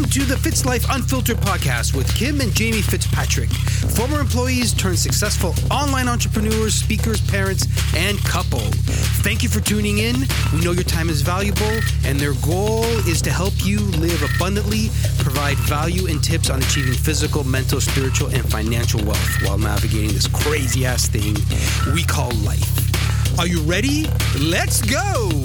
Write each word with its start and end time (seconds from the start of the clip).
Welcome 0.00 0.22
to 0.22 0.24
the 0.24 0.38
Fitz 0.38 0.64
Life 0.64 0.86
Unfiltered 0.88 1.36
podcast 1.36 1.94
with 1.94 2.08
Kim 2.14 2.40
and 2.40 2.54
Jamie 2.54 2.80
Fitzpatrick, 2.80 3.50
former 3.50 4.18
employees 4.18 4.72
turned 4.72 4.98
successful 4.98 5.54
online 5.70 6.08
entrepreneurs, 6.08 6.74
speakers, 6.74 7.20
parents, 7.30 7.66
and 7.94 8.18
couple. 8.20 8.60
Thank 9.20 9.42
you 9.42 9.50
for 9.50 9.60
tuning 9.60 9.98
in. 9.98 10.16
We 10.54 10.62
know 10.62 10.72
your 10.72 10.84
time 10.84 11.10
is 11.10 11.20
valuable, 11.20 11.80
and 12.06 12.18
their 12.18 12.32
goal 12.42 12.84
is 13.06 13.20
to 13.20 13.30
help 13.30 13.52
you 13.58 13.78
live 14.00 14.22
abundantly, 14.36 14.88
provide 15.18 15.58
value 15.58 16.06
and 16.06 16.24
tips 16.24 16.48
on 16.48 16.62
achieving 16.62 16.94
physical, 16.94 17.44
mental, 17.44 17.78
spiritual, 17.78 18.28
and 18.28 18.50
financial 18.50 19.04
wealth 19.04 19.42
while 19.42 19.58
navigating 19.58 20.14
this 20.14 20.28
crazy 20.28 20.86
ass 20.86 21.08
thing 21.08 21.36
we 21.92 22.04
call 22.04 22.30
life. 22.36 23.38
Are 23.38 23.46
you 23.46 23.60
ready? 23.60 24.06
Let's 24.38 24.80
go! 24.80 25.44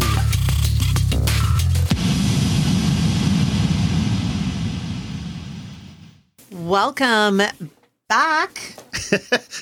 Welcome 6.69 7.43
back. 8.09 8.73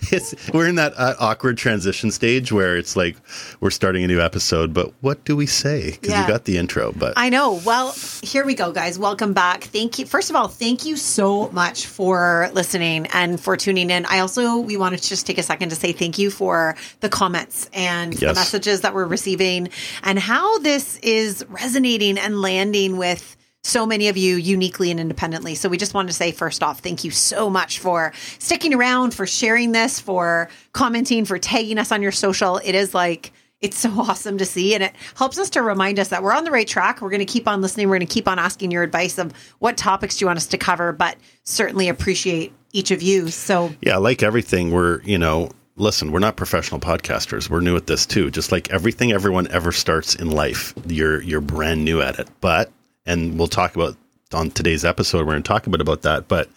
it's, 0.09 0.34
we're 0.53 0.70
in 0.70 0.75
that 0.75 0.94
uh, 0.95 1.16
awkward 1.20 1.57
transition 1.57 2.11
stage 2.11 2.49
where 2.53 2.77
it's 2.77 2.95
like 2.95 3.17
we're 3.59 3.71
starting 3.71 4.05
a 4.05 4.07
new 4.07 4.21
episode, 4.21 4.73
but 4.73 4.94
what 5.02 5.25
do 5.25 5.35
we 5.35 5.45
say? 5.45 5.91
Because 5.91 6.11
Yeah. 6.11 6.21
you 6.21 6.27
got 6.30 6.45
the 6.45 6.58
intro, 6.58 6.94
but 6.94 7.13
I 7.17 7.27
know. 7.27 7.59
Well, 7.66 7.94
here 8.21 8.45
we 8.45 8.53
go, 8.53 8.71
guys. 8.71 8.97
Welcome 8.97 9.34
back. 9.34 9.66
Thank 9.66 9.99
you. 9.99 10.05
First 10.05 10.30
of 10.30 10.38
all, 10.38 10.47
thank 10.47 10.85
you 10.85 10.95
so 10.95 11.49
much 11.49 11.88
for 11.88 12.49
listening 12.53 13.08
and 13.08 13.38
for 13.38 13.58
tuning 13.58 13.89
in. 13.89 14.05
I 14.05 14.20
also, 14.20 14.59
we 14.59 14.77
wanted 14.77 15.02
to 15.02 15.09
just 15.09 15.27
take 15.27 15.38
a 15.38 15.44
second 15.44 15.70
to 15.72 15.75
say 15.75 15.91
thank 15.91 16.17
you 16.17 16.31
for 16.31 16.77
the 17.02 17.09
comments 17.09 17.70
and 17.73 18.13
the 18.13 18.27
messages 18.27 18.80
that 18.81 18.94
we're 18.94 19.03
receiving 19.08 19.67
and 20.03 20.17
how 20.17 20.59
this 20.59 20.99
is 20.99 21.45
resonating 21.49 22.17
and 22.17 22.39
landing 22.41 22.95
with 22.95 23.35
so 23.64 23.86
many 23.86 24.09
of 24.09 24.17
you 24.17 24.36
uniquely 24.36 24.92
and 24.92 25.00
independently. 25.00 25.56
So 25.56 25.69
we 25.69 25.78
just 25.78 25.94
wanted 25.94 26.09
to 26.09 26.14
say 26.14 26.31
first 26.31 26.61
off, 26.61 26.80
thank 26.80 27.03
you 27.03 27.11
so 27.11 27.50
much 27.50 27.80
for 27.80 28.11
sticking 28.39 28.73
around, 28.73 29.14
for 29.14 29.25
sharing 29.25 29.72
this, 29.72 30.00
for 30.00 30.50
commenting, 30.73 31.25
for 31.25 31.38
tagging 31.38 31.78
us 31.78 31.92
on 31.92 32.02
your 32.02 32.11
social. 32.11 32.58
It 32.58 32.75
is 32.75 32.94
like 32.94 33.31
it's 33.61 33.78
so 33.78 33.89
awesome 33.97 34.38
to 34.38 34.45
see 34.45 34.75
and 34.75 34.83
it 34.83 34.94
helps 35.16 35.39
us 35.39 35.50
to 35.52 35.61
remind 35.61 35.97
us 35.97 36.09
that 36.09 36.22
we're 36.22 36.33
on 36.33 36.44
the 36.44 36.52
right 36.52 36.67
track. 36.67 37.02
We're 37.02 37.09
going 37.09 37.20
to 37.20 37.25
keep 37.25 37.47
on 37.47 37.61
listening. 37.61 37.88
We're 37.88 37.97
going 37.97 38.08
to 38.08 38.14
keep 38.14 38.28
on 38.28 38.38
asking 38.38 38.72
your 38.72 38.83
advice 38.83 39.17
of 39.17 39.33
what 39.59 39.77
topics 39.77 40.17
do 40.17 40.23
you 40.23 40.27
want 40.27 40.38
us 40.38 40.48
to 40.48 40.58
cover, 40.58 40.92
but 40.92 41.16
certainly 41.45 41.88
appreciate 41.88 42.52
each 42.73 42.92
of 42.92 43.02
you. 43.02 43.30
So 43.30 43.73
yeah, 43.81 43.95
like 43.95 44.23
everything, 44.23 44.72
we're, 44.72 45.02
you 45.03 45.17
know, 45.17 45.52
listen, 45.77 46.11
we're 46.11 46.20
not 46.20 46.36
professional 46.36 46.81
podcasters. 46.81 47.50
We're 47.50 47.61
new 47.61 47.77
at 47.77 47.88
this 47.88 48.05
too. 48.05 48.30
Just 48.30 48.52
like 48.52 48.72
everything 48.72 49.14
everyone 49.14 49.48
ever 49.52 49.72
starts 49.72 50.16
in 50.16 50.30
life, 50.30 50.73
you're 50.86 51.22
you're 51.22 51.42
brand 51.42 51.86
new 51.86 52.02
at 52.02 52.20
it. 52.20 52.27
But 52.42 52.70
and 53.05 53.37
we'll 53.37 53.47
talk 53.47 53.75
about 53.75 53.95
on 54.33 54.51
today's 54.51 54.83
episode, 54.83 55.19
we're 55.19 55.33
going 55.33 55.43
to 55.43 55.47
talk 55.47 55.67
a 55.67 55.69
bit 55.69 55.81
about 55.81 56.01
that, 56.03 56.27
but 56.27 56.49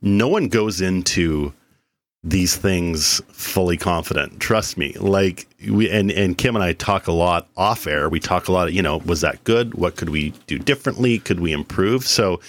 no 0.00 0.28
one 0.28 0.48
goes 0.48 0.80
into 0.80 1.52
these 2.24 2.56
things 2.56 3.20
fully 3.32 3.76
confident. 3.76 4.38
Trust 4.40 4.78
me. 4.78 4.92
Like 4.94 5.48
we 5.68 5.90
and 5.90 6.10
and 6.12 6.38
Kim 6.38 6.54
and 6.54 6.62
I 6.62 6.72
talk 6.72 7.08
a 7.08 7.12
lot 7.12 7.48
off 7.56 7.86
air. 7.86 8.08
We 8.08 8.20
talk 8.20 8.48
a 8.48 8.52
lot. 8.52 8.72
You 8.72 8.82
know, 8.82 8.98
was 8.98 9.22
that 9.22 9.42
good? 9.44 9.74
What 9.74 9.96
could 9.96 10.10
we 10.10 10.30
do 10.46 10.58
differently? 10.58 11.18
Could 11.18 11.40
we 11.40 11.52
improve? 11.52 12.06
So 12.06 12.40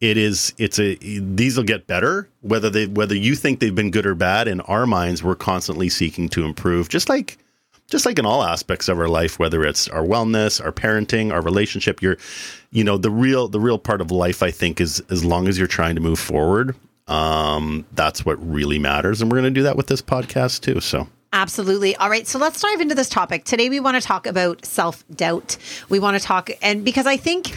it 0.00 0.16
is. 0.16 0.54
It's 0.56 0.78
a. 0.78 0.94
These 0.96 1.56
will 1.56 1.64
get 1.64 1.86
better. 1.86 2.28
Whether 2.40 2.70
they 2.70 2.86
whether 2.86 3.14
you 3.14 3.34
think 3.34 3.60
they've 3.60 3.74
been 3.74 3.90
good 3.90 4.06
or 4.06 4.14
bad. 4.14 4.48
In 4.48 4.60
our 4.62 4.86
minds, 4.86 5.22
we're 5.22 5.34
constantly 5.34 5.90
seeking 5.90 6.28
to 6.30 6.44
improve. 6.44 6.88
Just 6.88 7.08
like 7.10 7.36
just 7.88 8.06
like 8.06 8.18
in 8.18 8.26
all 8.26 8.42
aspects 8.42 8.88
of 8.88 8.98
our 8.98 9.08
life 9.08 9.38
whether 9.38 9.64
it's 9.64 9.88
our 9.88 10.02
wellness 10.02 10.64
our 10.64 10.72
parenting 10.72 11.32
our 11.32 11.40
relationship 11.40 12.00
your 12.00 12.16
you 12.70 12.84
know 12.84 12.96
the 12.96 13.10
real 13.10 13.48
the 13.48 13.60
real 13.60 13.78
part 13.78 14.00
of 14.00 14.10
life 14.10 14.42
i 14.42 14.50
think 14.50 14.80
is 14.80 15.02
as 15.10 15.24
long 15.24 15.48
as 15.48 15.58
you're 15.58 15.66
trying 15.66 15.94
to 15.94 16.00
move 16.00 16.18
forward 16.18 16.74
um 17.08 17.84
that's 17.92 18.24
what 18.24 18.36
really 18.46 18.78
matters 18.78 19.20
and 19.20 19.30
we're 19.30 19.38
going 19.38 19.52
to 19.52 19.58
do 19.58 19.64
that 19.64 19.76
with 19.76 19.86
this 19.86 20.02
podcast 20.02 20.60
too 20.60 20.80
so 20.80 21.06
Absolutely. 21.32 21.94
All 21.96 22.08
right. 22.08 22.26
So 22.26 22.38
let's 22.38 22.60
dive 22.60 22.80
into 22.80 22.94
this 22.94 23.10
topic. 23.10 23.44
Today, 23.44 23.68
we 23.68 23.80
want 23.80 23.96
to 23.96 24.00
talk 24.00 24.26
about 24.26 24.64
self 24.64 25.04
doubt. 25.14 25.58
We 25.90 25.98
want 25.98 26.18
to 26.18 26.24
talk, 26.24 26.48
and 26.62 26.84
because 26.86 27.06
I 27.06 27.18
think 27.18 27.52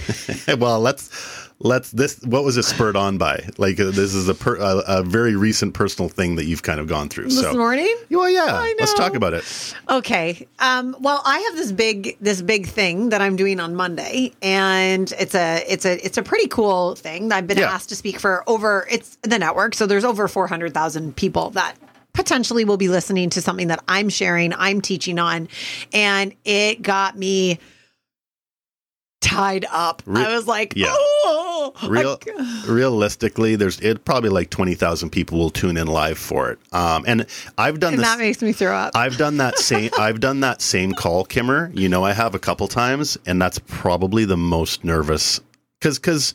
well 0.60 0.82
let's 0.82 1.50
let's 1.64 1.92
this 1.92 2.20
what 2.24 2.44
was 2.44 2.58
it 2.58 2.64
spurred 2.64 2.96
on 2.96 3.18
by 3.18 3.48
like 3.58 3.80
uh, 3.80 3.86
this 3.86 4.14
is 4.14 4.28
a, 4.28 4.34
per, 4.34 4.56
a 4.58 4.84
a 4.88 5.04
very 5.04 5.36
recent 5.36 5.74
personal 5.74 6.10
thing 6.10 6.36
that 6.36 6.46
you've 6.46 6.64
kind 6.64 6.80
of 6.80 6.88
gone 6.88 7.08
through 7.10 7.26
this 7.26 7.40
so 7.40 7.54
morning, 7.54 7.96
well 8.10 8.30
yeah 8.30 8.66
let's 8.80 8.94
talk 8.94 9.16
about 9.16 9.34
it 9.34 9.44
Okay. 9.90 10.48
Um, 10.60 10.96
well, 11.00 11.22
I 11.26 11.40
have 11.40 11.56
this 11.58 11.72
big 11.72 12.18
this 12.22 12.42
big 12.42 12.68
thing 12.68 13.10
that 13.10 13.22
I'm 13.22 13.36
doing 13.36 13.60
on 13.60 13.76
Monday, 13.76 14.32
and 14.42 15.12
it's 15.20 15.36
a 15.36 15.64
it's 15.68 15.86
a 15.86 16.04
it's 16.06 16.18
a 16.18 16.24
pretty 16.24 16.48
cool 16.48 16.96
thing. 16.96 17.32
I've 17.32 17.46
been 17.48 17.58
Yeah. 17.58 17.72
asked 17.74 17.90
to 17.90 17.96
speak 17.96 18.20
for 18.20 18.44
over 18.48 18.88
it's 18.90 19.18
the 19.24 19.38
network, 19.38 19.76
so 19.76 19.86
there's 19.86 20.06
over 20.06 20.28
four 20.28 20.48
hundred 20.48 20.74
thousand 20.74 21.16
people 21.18 21.50
that 21.52 21.76
potentially 22.14 22.64
will 22.66 22.78
be 22.78 22.88
listening 22.88 23.30
to 23.32 23.42
something 23.42 23.68
that 23.68 23.84
I'm 23.88 24.10
sharing, 24.10 24.54
I'm 24.54 24.82
teaching 24.82 25.20
on, 25.20 25.48
and 25.94 26.34
it 26.46 26.82
got 26.82 27.18
me 27.18 27.60
tied 29.32 29.66
up. 29.72 30.04
Re- 30.06 30.26
I 30.26 30.36
was 30.36 30.48
like, 30.48 30.74
yeah. 30.76 30.94
oh, 30.94 31.74
Real, 31.88 32.20
realistically, 32.68 33.56
there's 33.56 33.80
it 33.80 34.06
probably 34.06 34.30
like 34.30 34.50
twenty 34.50 34.76
thousand 34.76 35.12
people 35.12 35.38
will 35.38 35.50
tune 35.50 35.78
in 35.78 35.88
live 35.88 36.18
for 36.18 36.52
it. 36.52 36.60
Um, 36.72 37.04
and 37.08 37.26
I've 37.58 37.80
done 37.80 37.94
and 37.94 38.02
this. 38.02 38.08
that 38.08 38.20
makes 38.20 38.42
me 38.42 38.52
throw 38.52 38.76
up. 38.76 38.96
I've 38.96 39.18
done 39.18 39.38
that 39.38 39.58
same. 39.58 39.92
I've 40.00 40.20
done 40.20 40.42
that 40.42 40.62
same 40.62 40.94
call, 40.94 41.24
Kimmer. 41.26 41.72
You 41.74 41.90
know, 41.90 42.04
I 42.04 42.14
have 42.14 42.36
a 42.36 42.40
couple 42.40 42.68
times, 42.68 43.18
and 43.26 43.42
that's 43.42 43.60
probably 43.68 44.26
the 44.26 44.38
most 44.38 44.84
nervous 44.84 45.40
because 45.80 45.98
because 45.98 46.34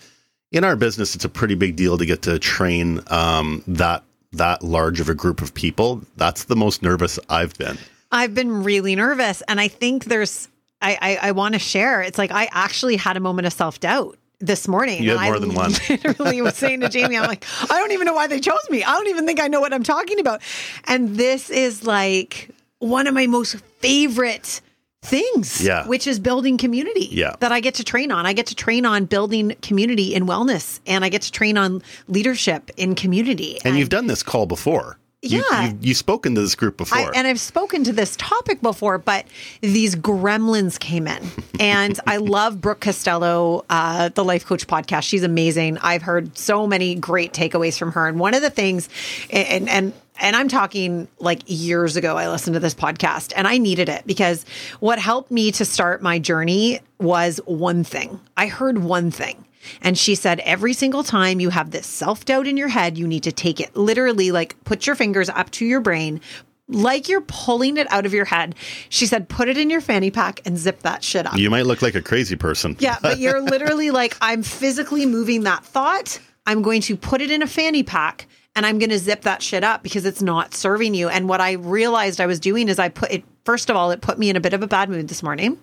in 0.52 0.64
our 0.64 0.76
business, 0.76 1.14
it's 1.14 1.24
a 1.24 1.28
pretty 1.28 1.54
big 1.54 1.76
deal 1.76 1.98
to 1.98 2.06
get 2.06 2.22
to 2.22 2.38
train 2.38 3.00
um, 3.08 3.62
that 3.66 4.04
that 4.32 4.62
large 4.62 5.00
of 5.00 5.08
a 5.08 5.14
group 5.14 5.42
of 5.42 5.54
people. 5.54 6.02
That's 6.16 6.44
the 6.44 6.56
most 6.56 6.82
nervous 6.82 7.18
I've 7.28 7.56
been. 7.58 7.78
I've 8.12 8.34
been 8.34 8.62
really 8.62 8.94
nervous, 8.96 9.42
and 9.48 9.60
I 9.60 9.68
think 9.68 10.04
there's. 10.04 10.48
I 10.86 10.98
I, 11.00 11.28
I 11.28 11.32
want 11.32 11.54
to 11.54 11.58
share. 11.58 12.02
It's 12.02 12.18
like 12.18 12.30
I 12.30 12.48
actually 12.52 12.96
had 12.96 13.16
a 13.16 13.20
moment 13.20 13.46
of 13.46 13.52
self 13.52 13.80
doubt 13.80 14.18
this 14.38 14.68
morning. 14.68 15.02
You 15.02 15.16
had 15.16 15.24
more 15.24 15.36
I 15.36 15.38
than 15.38 15.54
one. 15.54 15.72
Literally 15.88 16.42
was 16.42 16.56
saying 16.56 16.80
to 16.80 16.88
Jamie, 16.88 17.16
I'm 17.16 17.26
like, 17.26 17.44
I 17.62 17.78
don't 17.78 17.92
even 17.92 18.06
know 18.06 18.14
why 18.14 18.26
they 18.26 18.40
chose 18.40 18.68
me. 18.70 18.84
I 18.84 18.92
don't 18.92 19.08
even 19.08 19.26
think 19.26 19.40
I 19.40 19.48
know 19.48 19.60
what 19.60 19.72
I'm 19.72 19.82
talking 19.82 20.20
about. 20.20 20.42
And 20.84 21.16
this 21.16 21.50
is 21.50 21.86
like 21.86 22.50
one 22.78 23.06
of 23.06 23.14
my 23.14 23.26
most 23.26 23.56
favorite 23.80 24.60
things. 25.02 25.64
Yeah. 25.64 25.86
Which 25.86 26.06
is 26.06 26.18
building 26.18 26.58
community. 26.58 27.08
Yeah. 27.10 27.34
That 27.40 27.52
I 27.52 27.60
get 27.60 27.74
to 27.76 27.84
train 27.84 28.12
on. 28.12 28.26
I 28.26 28.32
get 28.32 28.46
to 28.46 28.54
train 28.54 28.84
on 28.84 29.06
building 29.06 29.56
community 29.62 30.14
in 30.14 30.26
wellness, 30.26 30.80
and 30.86 31.04
I 31.04 31.08
get 31.08 31.22
to 31.22 31.32
train 31.32 31.56
on 31.56 31.82
leadership 32.08 32.70
in 32.76 32.94
community. 32.94 33.58
And 33.64 33.78
you've 33.78 33.88
done 33.88 34.06
this 34.06 34.22
call 34.22 34.46
before. 34.46 34.98
You, 35.22 35.42
Yeah. 35.50 35.70
you've, 35.70 35.84
you've 35.86 35.96
spoken 35.96 36.34
to 36.34 36.40
this 36.42 36.54
group 36.54 36.76
before. 36.76 36.98
I, 36.98 37.10
and 37.14 37.26
I've 37.26 37.40
spoken 37.40 37.82
to 37.84 37.92
this 37.92 38.16
topic 38.16 38.60
before, 38.60 38.98
but 38.98 39.24
these 39.60 39.96
gremlins 39.96 40.78
came 40.78 41.06
in, 41.08 41.22
and 41.60 41.98
I 42.06 42.18
love 42.18 42.60
Brooke 42.60 42.80
Castillo, 42.80 43.64
uh, 43.70 44.10
the 44.10 44.22
Life 44.24 44.44
Coach 44.46 44.66
podcast. 44.66 45.02
She's 45.04 45.22
amazing. 45.22 45.78
I've 45.78 46.02
heard 46.02 46.36
so 46.36 46.66
many 46.66 46.94
great 46.94 47.32
takeaways 47.32 47.78
from 47.78 47.92
her, 47.92 48.06
and 48.06 48.20
one 48.20 48.34
of 48.34 48.42
the 48.42 48.50
things, 48.50 48.88
and 49.30 49.68
and 49.68 49.92
and 50.20 50.36
I'm 50.36 50.48
talking 50.48 51.08
like 51.18 51.40
years 51.46 51.96
ago, 51.96 52.16
I 52.16 52.28
listened 52.28 52.54
to 52.54 52.60
this 52.60 52.74
podcast, 52.74 53.32
and 53.34 53.48
I 53.48 53.58
needed 53.58 53.88
it 53.88 54.06
because 54.06 54.44
what 54.80 54.98
helped 54.98 55.30
me 55.30 55.50
to 55.52 55.64
start 55.64 56.02
my 56.02 56.18
journey 56.18 56.80
was 57.00 57.40
one 57.46 57.84
thing. 57.84 58.20
I 58.36 58.46
heard 58.48 58.78
one 58.78 59.10
thing. 59.10 59.44
And 59.80 59.96
she 59.96 60.14
said, 60.14 60.40
every 60.40 60.72
single 60.72 61.02
time 61.02 61.40
you 61.40 61.50
have 61.50 61.70
this 61.70 61.86
self 61.86 62.24
doubt 62.24 62.46
in 62.46 62.56
your 62.56 62.68
head, 62.68 62.98
you 62.98 63.06
need 63.06 63.22
to 63.24 63.32
take 63.32 63.60
it 63.60 63.76
literally, 63.76 64.32
like 64.32 64.62
put 64.64 64.86
your 64.86 64.96
fingers 64.96 65.28
up 65.28 65.50
to 65.52 65.64
your 65.64 65.80
brain, 65.80 66.20
like 66.68 67.08
you're 67.08 67.22
pulling 67.22 67.76
it 67.76 67.90
out 67.90 68.06
of 68.06 68.12
your 68.12 68.24
head. 68.24 68.54
She 68.88 69.06
said, 69.06 69.28
put 69.28 69.48
it 69.48 69.56
in 69.56 69.70
your 69.70 69.80
fanny 69.80 70.10
pack 70.10 70.40
and 70.44 70.58
zip 70.58 70.80
that 70.80 71.04
shit 71.04 71.26
up. 71.26 71.36
you 71.36 71.50
might 71.50 71.66
look 71.66 71.82
like 71.82 71.94
a 71.94 72.02
crazy 72.02 72.36
person. 72.36 72.76
Yeah, 72.78 72.98
but 73.00 73.18
you're 73.20 73.40
literally 73.40 73.90
like, 73.90 74.16
I'm 74.20 74.42
physically 74.42 75.06
moving 75.06 75.42
that 75.44 75.64
thought. 75.64 76.18
I'm 76.46 76.62
going 76.62 76.80
to 76.82 76.96
put 76.96 77.20
it 77.20 77.30
in 77.30 77.42
a 77.42 77.46
fanny 77.46 77.82
pack 77.82 78.26
and 78.54 78.64
I'm 78.64 78.78
going 78.78 78.90
to 78.90 78.98
zip 78.98 79.22
that 79.22 79.42
shit 79.42 79.62
up 79.62 79.82
because 79.82 80.06
it's 80.06 80.22
not 80.22 80.54
serving 80.54 80.94
you. 80.94 81.08
And 81.08 81.28
what 81.28 81.40
I 81.40 81.52
realized 81.52 82.20
I 82.20 82.26
was 82.26 82.40
doing 82.40 82.68
is 82.68 82.78
I 82.78 82.88
put 82.88 83.12
it, 83.12 83.24
first 83.44 83.68
of 83.68 83.76
all, 83.76 83.90
it 83.90 84.00
put 84.00 84.18
me 84.18 84.30
in 84.30 84.36
a 84.36 84.40
bit 84.40 84.54
of 84.54 84.62
a 84.62 84.66
bad 84.66 84.88
mood 84.88 85.08
this 85.08 85.22
morning. 85.22 85.58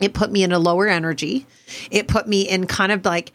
It 0.00 0.14
put 0.14 0.32
me 0.32 0.42
in 0.42 0.52
a 0.52 0.58
lower 0.58 0.88
energy. 0.88 1.46
It 1.90 2.08
put 2.08 2.26
me 2.26 2.42
in 2.48 2.66
kind 2.66 2.90
of 2.92 3.04
like, 3.04 3.32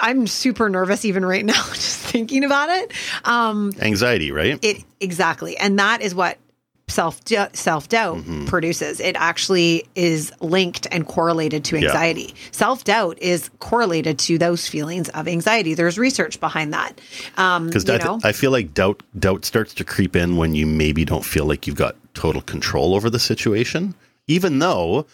I'm 0.00 0.26
super 0.26 0.68
nervous 0.68 1.04
even 1.04 1.24
right 1.24 1.44
now, 1.44 1.52
just 1.72 1.98
thinking 1.98 2.44
about 2.44 2.70
it. 2.70 2.92
Um, 3.24 3.72
Anxiety, 3.80 4.30
right? 4.32 4.58
it 4.62 4.84
exactly, 5.00 5.56
and 5.56 5.78
that 5.78 6.00
is 6.00 6.14
what 6.14 6.38
self 6.88 7.20
self 7.54 7.88
doubt 7.88 8.18
Mm-hmm. 8.18 8.44
produces. 8.44 9.00
It 9.00 9.16
actually 9.16 9.86
is 9.94 10.30
linked 10.40 10.86
and 10.92 11.06
correlated 11.06 11.64
to 11.66 11.76
Yeah. 11.78 11.88
anxiety. 11.88 12.34
Self 12.52 12.84
doubt 12.84 13.18
is 13.20 13.50
correlated 13.58 14.18
to 14.20 14.38
those 14.38 14.68
feelings 14.68 15.08
of 15.10 15.26
anxiety. 15.26 15.74
There's 15.74 15.98
research 15.98 16.40
behind 16.40 16.72
that. 16.74 17.00
Um, 17.36 17.66
Because 17.66 17.86
you 17.88 17.94
I, 17.94 17.98
th- 17.98 18.20
I 18.24 18.32
feel 18.32 18.50
like 18.52 18.74
doubt 18.74 19.02
doubt 19.18 19.44
starts 19.44 19.74
to 19.74 19.84
creep 19.84 20.14
in 20.14 20.36
when 20.36 20.54
you 20.54 20.66
maybe 20.66 21.04
don't 21.04 21.24
feel 21.24 21.46
like 21.46 21.66
you've 21.66 21.76
got 21.76 21.96
total 22.14 22.42
control 22.42 22.94
over 22.94 23.10
the 23.10 23.18
situation, 23.18 23.94
even 24.28 24.60
though 24.60 25.06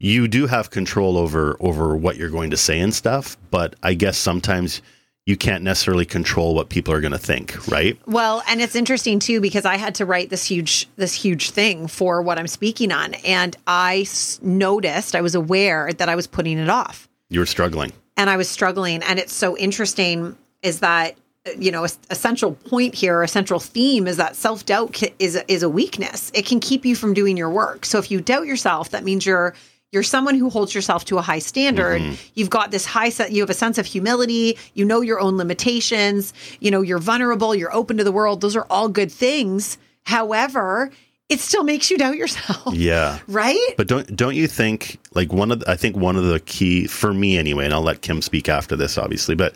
you 0.00 0.28
do 0.28 0.46
have 0.46 0.70
control 0.70 1.16
over 1.16 1.56
over 1.60 1.96
what 1.96 2.16
you're 2.16 2.30
going 2.30 2.50
to 2.50 2.56
say 2.56 2.78
and 2.80 2.94
stuff, 2.94 3.36
but 3.50 3.74
I 3.82 3.94
guess 3.94 4.16
sometimes 4.16 4.80
you 5.26 5.36
can't 5.36 5.62
necessarily 5.62 6.06
control 6.06 6.54
what 6.54 6.70
people 6.70 6.94
are 6.94 7.02
going 7.02 7.12
to 7.12 7.18
think, 7.18 7.68
right? 7.68 7.98
Well, 8.06 8.42
and 8.48 8.62
it's 8.62 8.74
interesting 8.74 9.18
too 9.18 9.40
because 9.42 9.66
I 9.66 9.76
had 9.76 9.94
to 9.96 10.06
write 10.06 10.30
this 10.30 10.44
huge 10.44 10.88
this 10.96 11.12
huge 11.14 11.50
thing 11.50 11.86
for 11.88 12.22
what 12.22 12.38
I'm 12.38 12.46
speaking 12.46 12.92
on 12.92 13.14
and 13.14 13.54
I 13.66 14.00
s- 14.02 14.38
noticed, 14.42 15.14
I 15.14 15.20
was 15.20 15.34
aware 15.34 15.92
that 15.92 16.08
I 16.08 16.14
was 16.16 16.26
putting 16.26 16.58
it 16.58 16.70
off. 16.70 17.08
You 17.28 17.40
were 17.40 17.46
struggling. 17.46 17.92
and 18.16 18.30
I 18.30 18.36
was 18.38 18.48
struggling. 18.48 19.02
And 19.02 19.18
it's 19.18 19.34
so 19.34 19.56
interesting 19.56 20.36
is 20.62 20.80
that 20.80 21.16
you 21.58 21.70
know 21.70 21.84
a, 21.84 21.88
a 22.10 22.14
central 22.14 22.52
point 22.52 22.94
here, 22.94 23.22
a 23.22 23.28
central 23.28 23.60
theme 23.60 24.06
is 24.06 24.16
that 24.16 24.34
self 24.36 24.64
doubt 24.64 25.02
is 25.18 25.42
is 25.48 25.62
a 25.62 25.68
weakness. 25.68 26.30
It 26.34 26.46
can 26.46 26.60
keep 26.60 26.86
you 26.86 26.94
from 26.96 27.12
doing 27.14 27.36
your 27.36 27.50
work. 27.50 27.84
So 27.84 27.98
if 27.98 28.10
you 28.10 28.20
doubt 28.22 28.46
yourself, 28.46 28.90
that 28.90 29.04
means 29.04 29.26
you're 29.26 29.54
you're 29.90 30.02
someone 30.02 30.34
who 30.34 30.50
holds 30.50 30.74
yourself 30.74 31.04
to 31.06 31.18
a 31.18 31.22
high 31.22 31.38
standard. 31.38 32.02
Mm-hmm. 32.02 32.14
You've 32.34 32.50
got 32.50 32.70
this 32.70 32.84
high 32.84 33.08
set. 33.08 33.32
You 33.32 33.40
have 33.42 33.50
a 33.50 33.54
sense 33.54 33.78
of 33.78 33.86
humility. 33.86 34.58
You 34.74 34.84
know 34.84 35.00
your 35.00 35.20
own 35.20 35.36
limitations. 35.36 36.34
You 36.60 36.70
know 36.70 36.82
you're 36.82 36.98
vulnerable. 36.98 37.54
You're 37.54 37.74
open 37.74 37.96
to 37.96 38.04
the 38.04 38.12
world. 38.12 38.40
Those 38.40 38.56
are 38.56 38.66
all 38.68 38.88
good 38.88 39.10
things. 39.10 39.78
However, 40.04 40.90
it 41.28 41.40
still 41.40 41.64
makes 41.64 41.90
you 41.90 41.98
doubt 41.98 42.16
yourself. 42.16 42.74
Yeah. 42.74 43.18
Right? 43.28 43.74
But 43.76 43.88
don't 43.88 44.14
don't 44.16 44.34
you 44.34 44.46
think 44.46 44.98
like 45.14 45.32
one 45.32 45.52
of 45.52 45.60
the, 45.60 45.70
I 45.70 45.76
think 45.76 45.96
one 45.96 46.16
of 46.16 46.24
the 46.24 46.40
key 46.40 46.86
for 46.86 47.12
me 47.12 47.38
anyway, 47.38 47.64
and 47.66 47.74
I'll 47.74 47.82
let 47.82 48.02
Kim 48.02 48.22
speak 48.22 48.48
after 48.48 48.74
this, 48.74 48.96
obviously, 48.98 49.34
but 49.34 49.54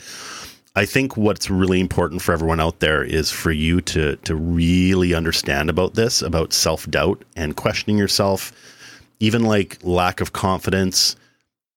I 0.75 0.87
think 0.87 1.17
what's 1.17 1.51
really 1.51 1.81
important 1.81 2.23
for 2.23 2.33
everyone 2.33 2.61
out 2.61 2.81
there 2.81 3.03
is 3.03 3.31
for 3.31 3.51
you 3.51 3.81
to 3.83 4.17
to 4.17 4.35
really 4.35 5.15
understand 5.15 5.69
about 5.69 5.95
this, 5.95 6.23
about 6.23 6.53
self 6.53 6.89
doubt 6.91 7.25
and 7.37 7.57
questioning 7.57 7.99
yourself, 7.99 8.53
even 9.23 9.45
like 9.45 9.79
lack 9.85 10.21
of 10.21 10.33
confidence. 10.33 11.15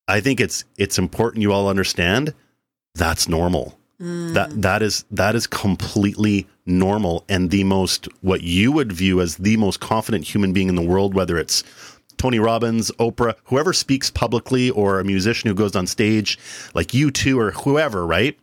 I 0.07 0.19
think 0.19 0.39
it's 0.39 0.65
it's 0.77 0.97
important 0.97 1.43
you 1.43 1.53
all 1.53 1.69
understand 1.69 2.33
that's 2.95 3.29
normal. 3.29 3.77
Mm. 4.01 4.33
That 4.33 4.61
that 4.61 4.81
is 4.81 5.05
that 5.11 5.35
is 5.35 5.45
completely 5.45 6.47
normal 6.65 7.23
and 7.29 7.51
the 7.51 7.63
most 7.63 8.07
what 8.21 8.41
you 8.41 8.71
would 8.71 8.91
view 8.91 9.21
as 9.21 9.37
the 9.37 9.57
most 9.57 9.79
confident 9.79 10.25
human 10.25 10.53
being 10.53 10.69
in 10.69 10.75
the 10.75 10.81
world, 10.81 11.13
whether 11.13 11.37
it's 11.37 11.63
Tony 12.17 12.39
Robbins, 12.39 12.89
Oprah, 12.93 13.35
whoever 13.43 13.73
speaks 13.73 14.09
publicly, 14.09 14.71
or 14.71 14.99
a 14.99 15.05
musician 15.05 15.47
who 15.47 15.53
goes 15.53 15.75
on 15.75 15.85
stage, 15.85 16.39
like 16.73 16.87
U2 16.87 17.37
or 17.37 17.51
whoever, 17.51 18.07
right? 18.07 18.37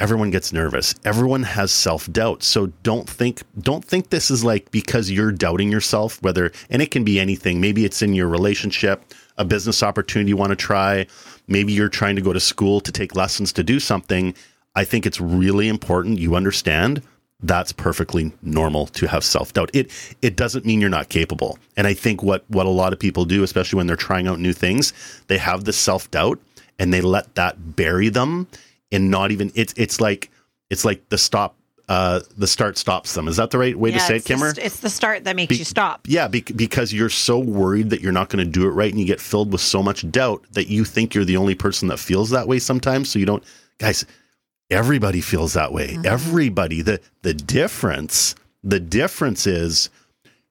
Everyone 0.00 0.30
gets 0.30 0.50
nervous. 0.50 0.94
Everyone 1.04 1.42
has 1.42 1.70
self 1.70 2.10
doubt. 2.10 2.42
So 2.42 2.68
don't 2.82 3.08
think 3.08 3.42
don't 3.60 3.84
think 3.84 4.08
this 4.08 4.30
is 4.30 4.42
like 4.42 4.70
because 4.70 5.10
you're 5.10 5.30
doubting 5.30 5.70
yourself, 5.70 6.20
whether 6.22 6.52
and 6.70 6.80
it 6.80 6.90
can 6.90 7.04
be 7.04 7.20
anything. 7.20 7.60
Maybe 7.60 7.84
it's 7.84 8.00
in 8.00 8.14
your 8.14 8.26
relationship, 8.26 9.04
a 9.36 9.44
business 9.44 9.82
opportunity 9.82 10.30
you 10.30 10.38
want 10.38 10.50
to 10.50 10.56
try. 10.56 11.06
Maybe 11.48 11.74
you're 11.74 11.90
trying 11.90 12.16
to 12.16 12.22
go 12.22 12.32
to 12.32 12.40
school 12.40 12.80
to 12.80 12.90
take 12.90 13.14
lessons 13.14 13.52
to 13.52 13.62
do 13.62 13.78
something. 13.78 14.34
I 14.74 14.84
think 14.84 15.04
it's 15.04 15.20
really 15.20 15.68
important 15.68 16.18
you 16.18 16.34
understand 16.34 17.02
that's 17.42 17.72
perfectly 17.72 18.32
normal 18.42 18.86
to 18.86 19.06
have 19.06 19.24
self-doubt. 19.24 19.70
It 19.74 19.90
it 20.22 20.34
doesn't 20.34 20.64
mean 20.64 20.80
you're 20.80 20.88
not 20.88 21.10
capable. 21.10 21.58
And 21.76 21.86
I 21.86 21.92
think 21.92 22.22
what 22.22 22.44
what 22.48 22.64
a 22.64 22.70
lot 22.70 22.94
of 22.94 22.98
people 22.98 23.26
do, 23.26 23.42
especially 23.42 23.76
when 23.76 23.86
they're 23.86 23.96
trying 23.96 24.28
out 24.28 24.40
new 24.40 24.54
things, 24.54 24.94
they 25.26 25.38
have 25.38 25.64
this 25.64 25.76
self-doubt 25.76 26.38
and 26.78 26.90
they 26.90 27.02
let 27.02 27.34
that 27.34 27.76
bury 27.76 28.08
them 28.08 28.48
and 28.92 29.10
not 29.10 29.30
even 29.30 29.50
it's 29.54 29.74
it's 29.76 30.00
like 30.00 30.30
it's 30.70 30.84
like 30.84 31.08
the 31.08 31.18
stop 31.18 31.56
uh 31.88 32.20
the 32.38 32.46
start 32.46 32.78
stops 32.78 33.14
them. 33.14 33.26
Is 33.28 33.36
that 33.36 33.50
the 33.50 33.58
right 33.58 33.76
way 33.76 33.90
to 33.90 33.98
say 34.00 34.16
it, 34.16 34.22
the 34.24 34.28
Kimmer? 34.28 34.52
it's 34.56 34.80
the 34.80 34.90
start 34.90 35.24
that 35.24 35.34
makes 35.36 35.58
you 35.58 35.64
stop. 35.64 36.02
Yeah, 36.06 36.28
be- 36.28 36.42
because 36.42 36.92
you're 36.92 37.08
so 37.10 37.38
worried 37.38 37.90
that 37.90 38.00
you're 38.00 38.12
not 38.12 38.28
going 38.28 38.44
to 38.44 38.50
do 38.50 38.66
it 38.66 38.70
right, 38.70 38.90
and 38.92 39.00
you 39.00 39.06
get 39.06 39.20
filled 39.20 39.50
with 39.52 39.60
so 39.60 39.82
much 39.82 40.08
doubt 40.10 40.44
that 40.52 40.68
you 40.68 40.84
think 40.84 41.14
you're 41.14 41.24
the 41.24 41.36
only 41.36 41.54
person 41.56 41.88
that 41.88 41.98
feels 41.98 42.30
that 42.30 42.46
way 42.46 42.58
sometimes. 42.60 43.10
So 43.10 43.18
you 43.18 43.26
don't, 43.26 43.42
guys. 43.78 44.04
Everybody 44.70 45.20
feels 45.20 45.54
that 45.54 45.72
way. 45.72 45.98
Everybody. 46.04 46.80
the 46.80 47.00
The 47.22 47.34
difference, 47.34 48.36
the 48.62 48.78
difference 48.78 49.44
is, 49.48 49.90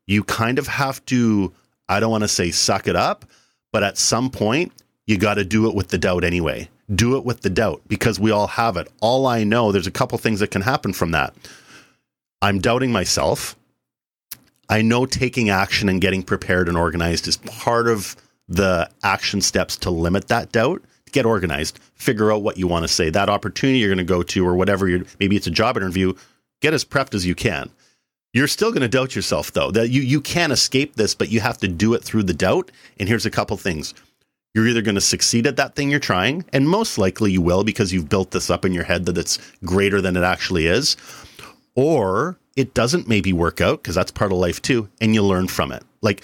you 0.07 0.25
kind 0.25 0.59
of 0.59 0.67
have 0.67 1.05
to. 1.05 1.53
I 1.87 2.01
don't 2.01 2.11
want 2.11 2.23
to 2.25 2.27
say 2.27 2.51
suck 2.51 2.89
it 2.89 2.97
up, 2.97 3.23
but 3.71 3.81
at 3.81 3.97
some 3.97 4.29
point, 4.29 4.73
you 5.07 5.17
got 5.17 5.35
to 5.35 5.45
do 5.45 5.69
it 5.69 5.73
with 5.73 5.87
the 5.87 5.97
doubt 5.97 6.25
anyway. 6.25 6.67
Do 6.93 7.17
it 7.17 7.25
with 7.25 7.41
the 7.41 7.49
doubt 7.49 7.81
because 7.87 8.19
we 8.19 8.31
all 8.31 8.47
have 8.47 8.77
it. 8.77 8.87
All 8.99 9.27
I 9.27 9.43
know, 9.43 9.71
there's 9.71 9.87
a 9.87 9.91
couple 9.91 10.17
things 10.17 10.39
that 10.39 10.51
can 10.51 10.61
happen 10.61 10.93
from 10.93 11.11
that. 11.11 11.33
I'm 12.41 12.59
doubting 12.59 12.91
myself. 12.91 13.55
I 14.69 14.81
know 14.81 15.05
taking 15.05 15.49
action 15.49 15.89
and 15.89 16.01
getting 16.01 16.23
prepared 16.23 16.67
and 16.67 16.77
organized 16.77 17.27
is 17.27 17.37
part 17.37 17.87
of 17.87 18.15
the 18.47 18.89
action 19.03 19.41
steps 19.41 19.77
to 19.77 19.89
limit 19.89 20.27
that 20.29 20.51
doubt. 20.51 20.83
Get 21.11 21.25
organized, 21.25 21.79
figure 21.95 22.31
out 22.31 22.43
what 22.43 22.57
you 22.57 22.67
want 22.67 22.83
to 22.83 22.87
say. 22.87 23.09
That 23.09 23.29
opportunity 23.29 23.79
you're 23.79 23.89
going 23.89 23.97
to 23.97 24.03
go 24.03 24.21
to, 24.21 24.47
or 24.47 24.55
whatever 24.55 24.87
you're, 24.87 25.05
maybe 25.19 25.35
it's 25.35 25.47
a 25.47 25.51
job 25.51 25.75
interview, 25.75 26.13
get 26.61 26.73
as 26.73 26.85
prepped 26.85 27.15
as 27.15 27.25
you 27.25 27.33
can. 27.33 27.71
You're 28.31 28.47
still 28.47 28.69
going 28.69 28.83
to 28.83 28.87
doubt 28.87 29.15
yourself, 29.15 29.51
though. 29.51 29.71
That 29.71 29.89
you 29.89 30.03
you 30.03 30.21
can't 30.21 30.53
escape 30.53 30.95
this, 30.95 31.15
but 31.15 31.29
you 31.29 31.39
have 31.39 31.57
to 31.59 31.67
do 31.67 31.95
it 31.95 32.03
through 32.03 32.23
the 32.23 32.33
doubt. 32.33 32.69
And 32.99 33.09
here's 33.09 33.25
a 33.25 33.31
couple 33.31 33.57
things: 33.57 33.95
you're 34.59 34.69
either 34.69 34.81
going 34.81 34.95
to 34.95 35.01
succeed 35.01 35.47
at 35.47 35.55
that 35.57 35.75
thing 35.75 35.89
you're 35.89 35.99
trying, 35.99 36.45
and 36.53 36.67
most 36.69 36.97
likely 36.97 37.31
you 37.31 37.41
will 37.41 37.63
because 37.63 37.91
you've 37.93 38.09
built 38.09 38.31
this 38.31 38.49
up 38.49 38.65
in 38.65 38.73
your 38.73 38.83
head 38.83 39.05
that 39.05 39.17
it's 39.17 39.39
greater 39.63 40.01
than 40.01 40.15
it 40.17 40.23
actually 40.23 40.67
is, 40.67 40.97
or 41.75 42.37
it 42.55 42.73
doesn't 42.73 43.07
maybe 43.07 43.33
work 43.33 43.61
out 43.61 43.81
because 43.81 43.95
that's 43.95 44.11
part 44.11 44.31
of 44.31 44.37
life 44.37 44.61
too, 44.61 44.89
and 45.01 45.13
you 45.13 45.23
learn 45.23 45.47
from 45.47 45.71
it. 45.71 45.83
Like, 46.01 46.23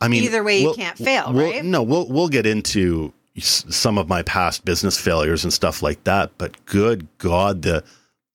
I 0.00 0.08
mean, 0.08 0.22
Either 0.24 0.44
way, 0.44 0.58
you 0.60 0.66
we'll- 0.66 0.74
can't 0.74 0.96
fail, 0.96 1.32
we'll- 1.32 1.50
right? 1.50 1.64
No, 1.64 1.82
we'll 1.82 2.06
we'll 2.08 2.28
get 2.28 2.46
into 2.46 3.12
some 3.40 3.98
of 3.98 4.08
my 4.08 4.22
past 4.22 4.64
business 4.64 4.98
failures 4.98 5.44
and 5.44 5.52
stuff 5.52 5.82
like 5.82 6.02
that. 6.04 6.32
But 6.38 6.64
good 6.66 7.06
God, 7.18 7.62
the 7.62 7.84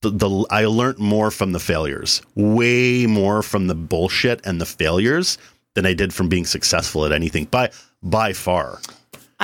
the, 0.02 0.10
the 0.10 0.46
I 0.50 0.66
learned 0.66 1.00
more 1.00 1.32
from 1.32 1.54
the 1.54 1.60
failures, 1.60 2.22
way 2.36 3.06
more 3.06 3.42
from 3.42 3.68
the 3.68 3.76
bullshit 3.76 4.42
and 4.46 4.60
the 4.60 4.66
failures 4.66 5.38
than 5.76 5.86
I 5.86 5.94
did 5.94 6.14
from 6.14 6.28
being 6.30 6.46
successful 6.46 7.06
at 7.06 7.12
anything 7.14 7.46
by 7.46 7.72
by 8.02 8.34
far. 8.34 8.80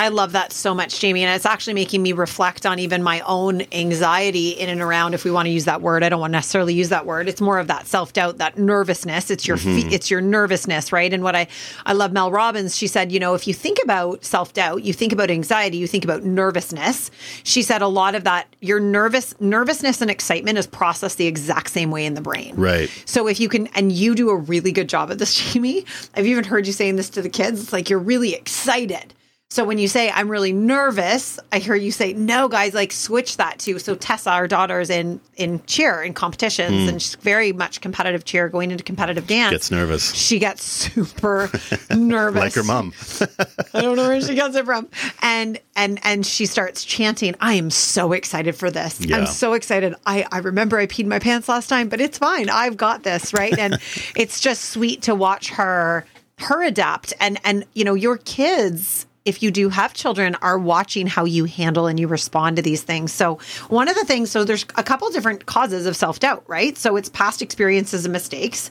I 0.00 0.08
love 0.08 0.32
that 0.32 0.50
so 0.54 0.74
much, 0.74 0.98
Jamie. 0.98 1.22
And 1.24 1.36
it's 1.36 1.44
actually 1.44 1.74
making 1.74 2.02
me 2.02 2.12
reflect 2.12 2.64
on 2.64 2.78
even 2.78 3.02
my 3.02 3.20
own 3.20 3.60
anxiety 3.70 4.52
in 4.52 4.70
and 4.70 4.80
around, 4.80 5.12
if 5.12 5.24
we 5.24 5.30
want 5.30 5.44
to 5.44 5.50
use 5.50 5.66
that 5.66 5.82
word. 5.82 6.02
I 6.02 6.08
don't 6.08 6.20
want 6.20 6.32
to 6.32 6.38
necessarily 6.38 6.72
use 6.72 6.88
that 6.88 7.04
word. 7.04 7.28
It's 7.28 7.42
more 7.42 7.58
of 7.58 7.66
that 7.66 7.86
self 7.86 8.14
doubt, 8.14 8.38
that 8.38 8.56
nervousness. 8.56 9.30
It's 9.30 9.46
your 9.46 9.58
fe- 9.58 9.82
mm-hmm. 9.82 9.92
it's 9.92 10.10
your 10.10 10.22
nervousness, 10.22 10.90
right? 10.90 11.12
And 11.12 11.22
what 11.22 11.36
I 11.36 11.48
I 11.84 11.92
love 11.92 12.12
Mel 12.12 12.30
Robbins. 12.30 12.74
She 12.74 12.86
said, 12.86 13.12
you 13.12 13.20
know, 13.20 13.34
if 13.34 13.46
you 13.46 13.52
think 13.52 13.76
about 13.84 14.24
self 14.24 14.54
doubt, 14.54 14.84
you 14.84 14.94
think 14.94 15.12
about 15.12 15.30
anxiety, 15.30 15.76
you 15.76 15.86
think 15.86 16.04
about 16.04 16.22
nervousness. 16.22 17.10
She 17.42 17.60
said 17.60 17.82
a 17.82 17.86
lot 17.86 18.14
of 18.14 18.24
that 18.24 18.46
your 18.60 18.80
nervous 18.80 19.38
nervousness 19.38 20.00
and 20.00 20.10
excitement 20.10 20.56
is 20.56 20.66
processed 20.66 21.18
the 21.18 21.26
exact 21.26 21.68
same 21.68 21.90
way 21.90 22.06
in 22.06 22.14
the 22.14 22.22
brain. 22.22 22.54
Right. 22.56 22.88
So 23.04 23.28
if 23.28 23.38
you 23.38 23.50
can, 23.50 23.66
and 23.74 23.92
you 23.92 24.14
do 24.14 24.30
a 24.30 24.36
really 24.36 24.72
good 24.72 24.88
job 24.88 25.10
at 25.10 25.18
this, 25.18 25.34
Jamie. 25.52 25.84
I've 26.14 26.26
even 26.26 26.44
heard 26.44 26.66
you 26.66 26.72
saying 26.72 26.96
this 26.96 27.10
to 27.10 27.20
the 27.20 27.28
kids. 27.28 27.60
It's 27.60 27.72
like 27.74 27.90
you're 27.90 27.98
really 27.98 28.32
excited. 28.32 29.12
So 29.52 29.64
when 29.64 29.78
you 29.78 29.88
say 29.88 30.12
I'm 30.12 30.30
really 30.30 30.52
nervous, 30.52 31.40
I 31.50 31.58
hear 31.58 31.74
you 31.74 31.90
say 31.90 32.12
no, 32.12 32.46
guys. 32.46 32.72
Like 32.72 32.92
switch 32.92 33.36
that 33.38 33.58
to. 33.60 33.80
So 33.80 33.96
Tessa, 33.96 34.30
our 34.30 34.46
daughter, 34.46 34.78
is 34.78 34.90
in 34.90 35.20
in 35.34 35.60
cheer 35.66 36.02
in 36.02 36.14
competitions, 36.14 36.84
hmm. 36.84 36.88
and 36.88 37.02
she's 37.02 37.16
very 37.16 37.52
much 37.52 37.80
competitive 37.80 38.24
cheer, 38.24 38.48
going 38.48 38.70
into 38.70 38.84
competitive 38.84 39.26
dance. 39.26 39.50
Gets 39.50 39.72
nervous. 39.72 40.14
She 40.14 40.38
gets 40.38 40.62
super 40.62 41.50
nervous, 41.90 42.40
Like 42.40 42.54
her 42.54 42.62
mom. 42.62 42.94
I 43.74 43.80
don't 43.82 43.96
know 43.96 44.06
where 44.06 44.20
she 44.20 44.36
gets 44.36 44.54
it 44.54 44.64
from. 44.64 44.88
And 45.20 45.58
and 45.74 45.98
and 46.04 46.24
she 46.24 46.46
starts 46.46 46.84
chanting, 46.84 47.34
I 47.40 47.54
am 47.54 47.70
so 47.70 48.12
excited 48.12 48.54
for 48.54 48.70
this. 48.70 49.00
Yeah. 49.00 49.16
I'm 49.16 49.26
so 49.26 49.54
excited. 49.54 49.96
I, 50.06 50.26
I 50.30 50.38
remember 50.38 50.78
I 50.78 50.86
peed 50.86 51.06
my 51.06 51.18
pants 51.18 51.48
last 51.48 51.66
time, 51.66 51.88
but 51.88 52.00
it's 52.00 52.18
fine. 52.18 52.48
I've 52.50 52.76
got 52.76 53.02
this, 53.02 53.34
right? 53.34 53.58
And 53.58 53.80
it's 54.16 54.38
just 54.38 54.66
sweet 54.66 55.02
to 55.02 55.14
watch 55.16 55.50
her 55.50 56.06
her 56.38 56.62
adapt. 56.62 57.14
And 57.18 57.40
and 57.42 57.64
you 57.74 57.82
know, 57.82 57.94
your 57.94 58.18
kids 58.18 59.06
if 59.30 59.42
you 59.44 59.50
do 59.52 59.68
have 59.68 59.94
children 59.94 60.34
are 60.42 60.58
watching 60.58 61.06
how 61.06 61.24
you 61.24 61.44
handle 61.44 61.86
and 61.86 61.98
you 62.00 62.08
respond 62.08 62.56
to 62.56 62.62
these 62.62 62.82
things. 62.82 63.12
So 63.12 63.38
one 63.68 63.86
of 63.88 63.94
the 63.94 64.04
things, 64.04 64.30
so 64.30 64.42
there's 64.42 64.64
a 64.76 64.82
couple 64.82 65.08
different 65.10 65.46
causes 65.46 65.86
of 65.86 65.94
self-doubt, 65.94 66.44
right? 66.48 66.76
So 66.76 66.96
it's 66.96 67.08
past 67.08 67.40
experiences 67.40 68.04
and 68.04 68.12
mistakes. 68.12 68.70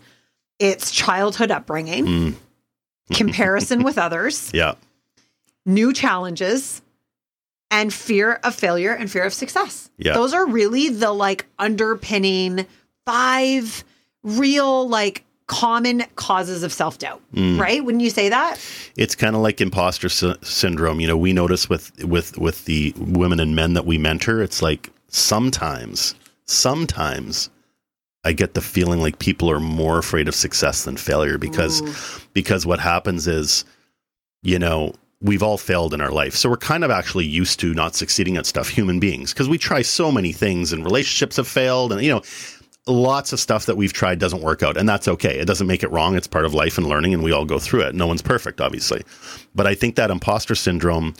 It's 0.59 0.91
childhood 0.91 1.49
upbringing, 1.49 2.05
mm. 2.05 2.35
comparison 3.13 3.83
with 3.83 3.97
others, 3.97 4.51
Yeah. 4.53 4.75
new 5.65 5.93
challenges 5.93 6.81
and 7.71 7.93
fear 7.93 8.33
of 8.43 8.53
failure 8.53 8.91
and 8.93 9.09
fear 9.09 9.23
of 9.23 9.33
success. 9.33 9.89
Yeah. 9.97 10.13
Those 10.13 10.33
are 10.33 10.45
really 10.45 10.89
the 10.89 11.11
like 11.13 11.45
underpinning 11.57 12.65
five 13.05 13.83
real 14.23 14.89
like 14.89 15.23
common 15.49 16.03
causes 16.15 16.63
of 16.63 16.71
self-doubt, 16.71 17.21
Mm. 17.35 17.59
right? 17.59 17.83
Wouldn't 17.83 18.03
you 18.03 18.09
say 18.11 18.29
that? 18.29 18.57
it's 18.95 19.15
kind 19.15 19.35
of 19.35 19.41
like 19.41 19.59
imposter 19.61 20.07
sy- 20.09 20.35
syndrome. 20.41 20.99
You 21.01 21.07
know, 21.07 21.17
we 21.17 21.33
notice 21.33 21.67
with 21.69 21.91
with 22.05 22.37
with 22.37 22.63
the 22.65 22.93
women 22.97 23.39
and 23.39 23.55
men 23.55 23.73
that 23.73 23.85
we 23.85 23.97
mentor, 23.97 24.41
it's 24.41 24.61
like 24.61 24.89
sometimes, 25.09 26.15
sometimes 26.45 27.49
I 28.25 28.33
get 28.33 28.53
the 28.53 28.61
feeling 28.61 28.99
like 29.01 29.19
people 29.19 29.49
are 29.49 29.59
more 29.59 29.97
afraid 29.97 30.27
of 30.27 30.35
success 30.35 30.83
than 30.83 30.97
failure 30.97 31.37
because 31.37 31.81
because 32.33 32.65
what 32.65 32.79
happens 32.79 33.27
is, 33.27 33.63
you 34.43 34.59
know, 34.59 34.93
we've 35.21 35.41
all 35.43 35.57
failed 35.57 35.93
in 35.93 36.01
our 36.01 36.11
life. 36.11 36.35
So 36.35 36.49
we're 36.49 36.57
kind 36.57 36.83
of 36.83 36.91
actually 36.91 37.25
used 37.25 37.59
to 37.61 37.73
not 37.73 37.95
succeeding 37.95 38.37
at 38.37 38.45
stuff, 38.45 38.69
human 38.69 38.99
beings, 38.99 39.33
because 39.33 39.49
we 39.49 39.57
try 39.57 39.81
so 39.81 40.11
many 40.11 40.31
things 40.33 40.73
and 40.73 40.83
relationships 40.83 41.37
have 41.37 41.47
failed 41.47 41.91
and, 41.93 42.01
you 42.01 42.11
know, 42.11 42.21
lots 42.89 43.31
of 43.31 43.39
stuff 43.39 43.65
that 43.67 43.77
we've 43.77 43.93
tried 43.93 44.19
doesn't 44.19 44.41
work 44.41 44.63
out. 44.63 44.75
And 44.75 44.89
that's 44.89 45.07
okay. 45.07 45.37
It 45.39 45.45
doesn't 45.45 45.67
make 45.67 45.83
it 45.83 45.91
wrong. 45.91 46.15
It's 46.15 46.27
part 46.27 46.45
of 46.45 46.53
life 46.53 46.77
and 46.77 46.87
learning, 46.87 47.13
and 47.13 47.23
we 47.23 47.31
all 47.31 47.45
go 47.45 47.59
through 47.59 47.81
it. 47.81 47.95
No 47.95 48.07
one's 48.07 48.21
perfect, 48.21 48.59
obviously. 48.59 49.03
But 49.55 49.67
I 49.67 49.75
think 49.75 49.95
that 49.95 50.11
imposter 50.11 50.55
syndrome, 50.55 51.13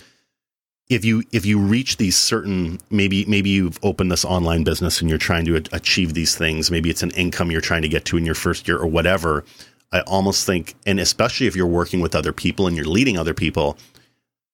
if 0.90 1.06
you 1.06 1.24
if 1.32 1.46
you 1.46 1.60
reach 1.60 1.98
these 1.98 2.18
certain 2.18 2.80
maybe 2.90 3.24
maybe 3.26 3.50
you've 3.50 3.80
opened 3.84 4.12
this 4.12 4.26
online 4.26 4.64
business 4.64 5.00
and 5.00 5.10
you're 5.10 5.20
trying 5.20 5.46
to 5.46 5.64
achieve 5.72 6.14
these 6.14 6.36
things, 6.36 6.72
maybe 6.72 6.90
it's 6.90 7.04
an 7.04 7.12
income 7.12 7.52
you're 7.52 7.62
trying 7.62 7.84
to 7.84 7.90
get 7.90 8.06
to 8.06 8.18
in 8.18 8.26
your 8.26 8.36
first 8.36 8.68
year 8.68 8.78
or 8.78 8.88
whatever. 8.88 9.46
I 9.92 10.02
almost 10.02 10.46
think, 10.46 10.76
and 10.86 11.00
especially 11.00 11.48
if 11.48 11.56
you're 11.56 11.68
working 11.68 12.00
with 12.00 12.16
other 12.16 12.34
people 12.34 12.68
and 12.68 12.76
you're 12.76 12.86
leading 12.86 13.18
other 13.18 13.34
people, 13.34 13.78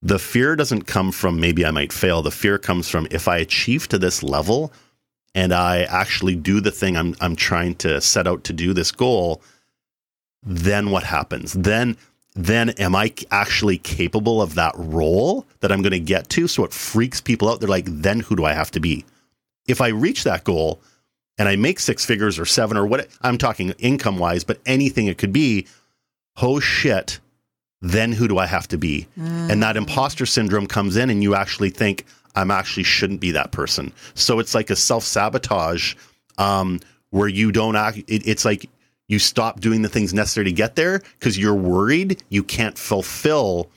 the 0.01 0.19
fear 0.19 0.55
doesn't 0.55 0.83
come 0.83 1.11
from 1.11 1.39
maybe 1.39 1.65
I 1.65 1.71
might 1.71 1.91
fail. 1.91 2.21
The 2.21 2.31
fear 2.31 2.57
comes 2.57 2.87
from 2.87 3.07
if 3.11 3.27
I 3.27 3.37
achieve 3.37 3.87
to 3.89 3.97
this 3.97 4.23
level 4.23 4.71
and 5.35 5.53
I 5.53 5.83
actually 5.83 6.35
do 6.35 6.61
the 6.61 6.71
thing 6.71 6.95
I'm 6.95 7.13
I'm 7.21 7.35
trying 7.35 7.75
to 7.75 8.01
set 8.01 8.25
out 8.25 8.45
to 8.45 8.53
do 8.53 8.73
this 8.73 8.91
goal, 8.91 9.41
then 10.41 10.89
what 10.89 11.03
happens? 11.03 11.53
Then 11.53 11.97
then 12.33 12.69
am 12.71 12.95
I 12.95 13.13
actually 13.31 13.77
capable 13.77 14.41
of 14.41 14.55
that 14.55 14.73
role 14.75 15.45
that 15.59 15.71
I'm 15.71 15.81
going 15.81 15.91
to 15.91 15.99
get 15.99 16.29
to? 16.31 16.47
So 16.47 16.65
it 16.65 16.73
freaks 16.73 17.21
people 17.21 17.49
out. 17.49 17.59
They're 17.59 17.69
like, 17.69 17.85
then 17.87 18.21
who 18.21 18.35
do 18.35 18.43
I 18.43 18.53
have 18.53 18.71
to 18.71 18.79
be? 18.79 19.05
If 19.67 19.79
I 19.79 19.87
reach 19.89 20.23
that 20.25 20.43
goal 20.43 20.81
and 21.37 21.47
I 21.47 21.55
make 21.55 21.79
six 21.79 22.05
figures 22.05 22.37
or 22.37 22.45
seven 22.45 22.75
or 22.75 22.85
what 22.85 23.07
I'm 23.21 23.37
talking 23.37 23.71
income 23.79 24.17
wise, 24.17 24.43
but 24.43 24.59
anything 24.65 25.07
it 25.07 25.17
could 25.17 25.31
be, 25.31 25.65
oh 26.41 26.59
shit, 26.59 27.19
then 27.81 28.11
who 28.11 28.27
do 28.27 28.37
I 28.37 28.47
have 28.47 28.67
to 28.69 28.77
be? 28.77 29.07
Mm. 29.17 29.51
And 29.51 29.63
that 29.63 29.77
imposter 29.77 30.25
syndrome 30.25 30.67
comes 30.67 30.97
in 30.97 31.09
and 31.09 31.23
you 31.23 31.35
actually 31.35 31.69
think, 31.69 32.05
I'm 32.35 32.51
actually 32.51 32.83
shouldn't 32.83 33.21
be 33.21 33.31
that 33.31 33.51
person. 33.51 33.93
So 34.13 34.39
it's 34.39 34.53
like 34.53 34.69
a 34.69 34.75
self 34.75 35.03
sabotage 35.03 35.95
um, 36.37 36.79
where 37.09 37.27
you 37.27 37.51
don't 37.51 37.75
act. 37.75 37.97
It, 38.07 38.27
it's 38.27 38.45
like 38.45 38.69
you 39.07 39.19
stop 39.19 39.59
doing 39.59 39.81
the 39.81 39.89
things 39.89 40.13
necessary 40.13 40.45
to 40.45 40.51
get 40.51 40.75
there 40.75 41.01
because 41.19 41.37
you're 41.37 41.55
worried 41.55 42.23
you 42.29 42.43
can't 42.43 42.77
fulfill 42.77 43.69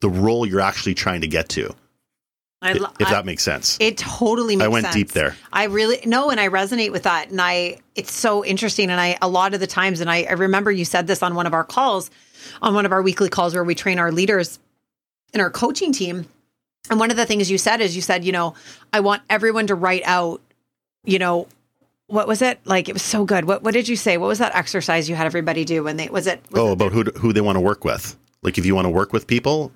the 0.00 0.08
role 0.08 0.46
you're 0.46 0.60
actually 0.60 0.94
trying 0.94 1.22
to 1.22 1.28
get 1.28 1.48
to. 1.50 1.74
I, 2.60 2.72
if 2.98 3.08
that 3.10 3.26
makes 3.26 3.42
sense. 3.42 3.76
It 3.78 3.98
totally 3.98 4.56
makes 4.56 4.64
sense. 4.64 4.70
I 4.70 4.72
went 4.72 4.84
sense. 4.86 4.94
deep 4.94 5.10
there. 5.12 5.36
I 5.52 5.64
really 5.64 6.00
no, 6.06 6.30
and 6.30 6.40
I 6.40 6.48
resonate 6.48 6.92
with 6.92 7.02
that. 7.02 7.30
And 7.30 7.40
I 7.40 7.78
it's 7.94 8.12
so 8.12 8.42
interesting. 8.42 8.90
And 8.90 8.98
I 8.98 9.18
a 9.20 9.28
lot 9.28 9.52
of 9.52 9.60
the 9.60 9.66
times, 9.66 10.00
and 10.00 10.10
I, 10.10 10.22
I 10.22 10.32
remember 10.32 10.72
you 10.72 10.86
said 10.86 11.06
this 11.06 11.22
on 11.22 11.34
one 11.34 11.46
of 11.46 11.52
our 11.52 11.64
calls, 11.64 12.10
on 12.62 12.74
one 12.74 12.86
of 12.86 12.92
our 12.92 13.02
weekly 13.02 13.28
calls 13.28 13.54
where 13.54 13.64
we 13.64 13.74
train 13.74 13.98
our 13.98 14.10
leaders 14.10 14.58
in 15.34 15.40
our 15.40 15.50
coaching 15.50 15.92
team. 15.92 16.26
And 16.90 17.00
one 17.00 17.10
of 17.10 17.16
the 17.16 17.26
things 17.26 17.50
you 17.50 17.58
said 17.58 17.80
is 17.80 17.96
you 17.96 18.02
said, 18.02 18.24
you 18.24 18.32
know, 18.32 18.54
I 18.92 19.00
want 19.00 19.22
everyone 19.30 19.66
to 19.68 19.74
write 19.74 20.02
out, 20.04 20.42
you 21.04 21.18
know, 21.18 21.48
what 22.06 22.28
was 22.28 22.42
it 22.42 22.60
like? 22.64 22.88
It 22.88 22.92
was 22.92 23.02
so 23.02 23.24
good. 23.24 23.46
What 23.46 23.62
what 23.62 23.72
did 23.72 23.88
you 23.88 23.96
say? 23.96 24.18
What 24.18 24.26
was 24.26 24.38
that 24.38 24.54
exercise 24.54 25.08
you 25.08 25.14
had 25.14 25.26
everybody 25.26 25.64
do 25.64 25.82
when 25.82 25.96
they 25.96 26.08
was 26.08 26.26
it? 26.26 26.42
Was 26.50 26.60
oh, 26.60 26.68
it 26.68 26.72
about 26.72 26.92
who 26.92 27.04
who 27.18 27.32
they 27.32 27.40
want 27.40 27.56
to 27.56 27.60
work 27.60 27.84
with. 27.84 28.16
Like 28.42 28.58
if 28.58 28.66
you 28.66 28.74
want 28.74 28.84
to 28.84 28.90
work 28.90 29.12
with 29.12 29.26
people, 29.26 29.72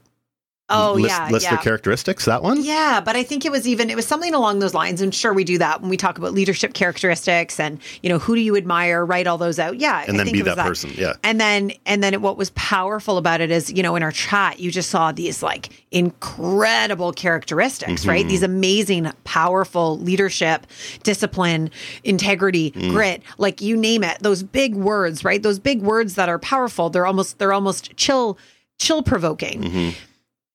Oh 0.71 0.95
list, 0.95 1.09
yeah, 1.09 1.29
list 1.31 1.45
yeah. 1.45 1.51
their 1.55 1.63
characteristics. 1.63 2.27
That 2.27 2.43
one. 2.43 2.63
Yeah, 2.63 3.01
but 3.01 3.17
I 3.17 3.23
think 3.23 3.47
it 3.47 3.51
was 3.51 3.67
even 3.67 3.89
it 3.89 3.97
was 3.97 4.07
something 4.07 4.35
along 4.35 4.59
those 4.59 4.75
lines. 4.75 5.01
And 5.01 5.15
sure, 5.15 5.33
we 5.33 5.43
do 5.45 5.57
that 5.59 5.81
when 5.81 5.89
we 5.89 5.97
talk 5.97 6.19
about 6.19 6.35
leadership 6.35 6.75
characteristics 6.75 7.59
and 7.59 7.79
you 8.03 8.11
know 8.11 8.19
who 8.19 8.35
do 8.35 8.41
you 8.43 8.55
admire. 8.57 9.05
Write 9.07 9.27
all 9.27 9.39
those 9.39 9.59
out. 9.59 9.79
Yeah, 9.79 10.03
and 10.07 10.15
I 10.15 10.17
then 10.19 10.27
think 10.27 10.35
be 10.35 10.41
it 10.41 10.45
was 10.47 10.57
that, 10.57 10.67
person. 10.67 10.91
Yeah. 10.95 11.15
And 11.25 11.41
then 11.41 11.73
and 11.87 12.03
then 12.03 12.21
what 12.21 12.37
was 12.37 12.51
powerful 12.51 13.17
about 13.17 13.41
it 13.41 13.51
is 13.51 13.73
you 13.73 13.83
know 13.83 13.97
in 13.97 14.03
our 14.03 14.13
chat 14.13 14.61
you 14.61 14.71
just 14.71 14.91
saw 14.91 15.11
these 15.11 15.43
like 15.43 15.71
incredible 15.91 17.13
characteristics, 17.13 18.03
Mm-hmm. 18.03 18.09
right? 18.11 18.29
These 18.29 18.43
amazing, 18.43 19.11
powerful 19.25 19.99
leadership, 19.99 20.67
discipline, 21.03 21.71
integrity, 22.05 22.73
Mm. 22.73 22.91
grit, 22.91 23.23
like 23.39 23.61
you 23.63 23.77
name 23.77 24.05
it. 24.05 24.19
Those 24.21 24.43
big 24.43 24.75
words, 24.75 25.25
right? 25.25 25.43
Those 25.43 25.59
big 25.59 25.81
words 25.81 26.15
that 26.17 26.29
are 26.29 26.39
powerful. 26.39 26.91
They're 26.91 27.07
almost 27.07 27.39
they're 27.39 27.53
almost 27.55 27.97
chill 27.97 28.37
chill 28.79 29.03
provoking. 29.03 29.63
Mm-hmm. 29.63 29.91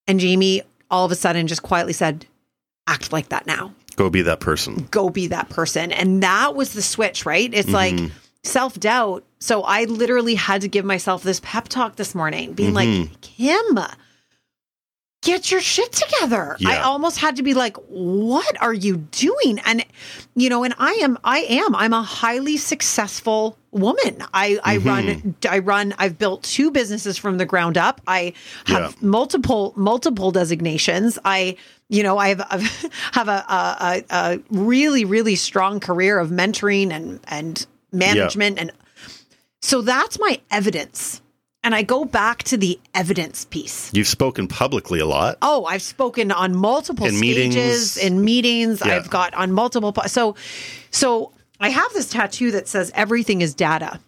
And 0.08 0.20
Jamie 0.20 0.62
all 0.92 1.06
of 1.06 1.12
a 1.12 1.16
sudden 1.16 1.48
just 1.48 1.64
quietly 1.64 1.94
said, 1.94 2.26
act 2.88 3.12
like 3.12 3.30
that 3.30 3.48
now. 3.48 3.74
Go 3.96 4.10
be 4.10 4.22
that 4.24 4.40
person. 4.40 4.88
Go 4.92 5.10
be 5.10 5.28
that 5.28 5.50
person. 5.50 5.92
And 5.92 6.22
that 6.24 6.56
was 6.56 6.74
the 6.74 6.82
switch, 6.82 7.26
right? 7.26 7.52
It's 7.54 7.70
Mm-hmm. 7.70 8.04
like 8.06 8.12
self 8.44 8.80
doubt. 8.80 9.24
So 9.40 9.62
I 9.64 9.86
literally 9.86 10.36
had 10.36 10.62
to 10.62 10.68
give 10.68 10.84
myself 10.86 11.24
this 11.24 11.40
pep 11.44 11.68
talk 11.68 11.96
this 11.96 12.14
morning, 12.16 12.54
being 12.54 12.74
Mm-hmm. 12.74 13.02
like, 13.12 13.22
Kim, 13.22 13.80
get 15.24 15.50
your 15.52 15.62
shit 15.62 15.92
together. 15.92 16.58
I 16.66 16.78
almost 16.80 17.18
had 17.18 17.38
to 17.38 17.44
be 17.44 17.54
like, 17.54 17.78
what 17.88 18.62
are 18.62 18.74
you 18.74 18.98
doing? 18.98 19.60
And, 19.66 19.86
you 20.36 20.50
know, 20.50 20.64
and 20.64 20.74
I 20.78 20.92
am, 21.02 21.18
I 21.24 21.40
am, 21.40 21.74
I'm 21.76 21.94
a 21.94 22.04
highly 22.04 22.58
successful 22.58 23.58
woman. 23.72 24.24
I, 24.34 24.60
I 24.64 24.78
Mm-hmm. 24.78 24.88
run, 24.88 25.36
I 25.50 25.60
run, 25.60 25.96
I've 25.98 26.18
built 26.20 26.44
two 26.44 26.70
businesses 26.72 27.18
from 27.18 27.38
the 27.38 27.46
ground 27.46 27.78
up. 27.78 28.02
I 28.06 28.34
have 28.68 28.92
Yeah. 28.92 29.08
multiple, 29.08 29.74
multiple 29.76 30.32
designations. 30.32 31.18
I, 31.26 31.56
you 31.90 32.04
know, 32.04 32.18
I 32.18 32.30
have, 32.30 32.46
I've, 32.50 32.92
have 33.14 33.28
a, 33.30 33.46
a, 33.50 33.76
a, 33.80 34.04
a 34.36 34.40
really, 34.52 35.06
really 35.06 35.36
strong 35.36 35.80
career 35.80 36.20
of 36.20 36.30
mentoring 36.30 36.92
and, 36.92 37.20
and 37.28 37.66
management. 37.92 38.60
And 38.60 38.72
so 39.62 39.82
that's 39.82 40.20
my 40.20 40.42
evidence. 40.52 41.22
And 41.64 41.74
I 41.74 41.82
go 41.82 42.04
back 42.04 42.44
to 42.44 42.58
the 42.58 42.78
evidence 42.94 43.46
piece. 43.46 43.90
You've 43.94 44.08
spoken 44.08 44.48
publicly 44.50 45.00
a 45.00 45.06
lot. 45.06 45.38
Oh, 45.42 45.64
I've 45.66 45.82
spoken 45.82 46.32
on 46.32 46.56
multiple 46.56 47.06
In 47.06 47.14
stages 47.16 47.56
meetings. 47.56 47.98
in 47.98 48.26
meetings. 48.26 48.82
Yeah. 48.86 48.98
I've 48.98 49.10
got 49.10 49.34
on 49.34 49.54
multiple. 49.54 49.94
po- 49.94 50.08
So, 50.08 50.36
so 50.92 51.32
I 51.62 51.70
have 51.70 51.94
this 51.94 52.10
tattoo 52.10 52.52
that 52.52 52.68
says 52.68 52.92
everything 52.94 53.42
is 53.42 53.54
data. 53.54 54.00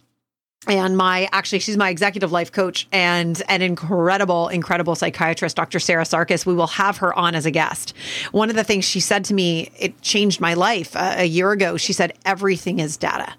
And 0.68 0.98
my 0.98 1.30
actually, 1.32 1.60
she's 1.60 1.78
my 1.78 1.90
executive 1.92 2.32
life 2.32 2.52
coach 2.52 2.88
and 2.92 3.40
an 3.48 3.62
incredible, 3.62 4.48
incredible 4.48 4.96
psychiatrist, 4.96 5.56
Dr. 5.56 5.80
Sarah 5.80 6.06
Sarkis. 6.06 6.44
We 6.46 6.56
will 6.56 6.66
have 6.68 6.98
her 6.98 7.14
on 7.18 7.36
as 7.36 7.46
a 7.46 7.52
guest. 7.52 7.94
One 8.32 8.50
of 8.50 8.56
the 8.56 8.64
things 8.64 8.84
she 8.84 9.00
said 9.00 9.24
to 9.26 9.34
me, 9.36 9.70
it 9.80 10.02
changed 10.02 10.42
my 10.42 10.56
life 10.56 10.96
uh, 10.96 11.14
a 11.18 11.26
year 11.26 11.52
ago. 11.52 11.78
She 11.78 11.94
said, 11.94 12.14
everything 12.26 12.80
is 12.80 12.98
data. 12.98 13.32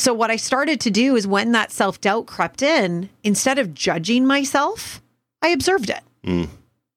So, 0.00 0.14
what 0.14 0.30
I 0.30 0.36
started 0.36 0.80
to 0.80 0.90
do 0.90 1.14
is 1.14 1.26
when 1.26 1.52
that 1.52 1.70
self 1.70 2.00
doubt 2.00 2.24
crept 2.24 2.62
in, 2.62 3.10
instead 3.22 3.58
of 3.58 3.74
judging 3.74 4.26
myself, 4.26 5.02
I 5.42 5.48
observed 5.48 5.90
it. 5.90 6.00
Mm. 6.24 6.48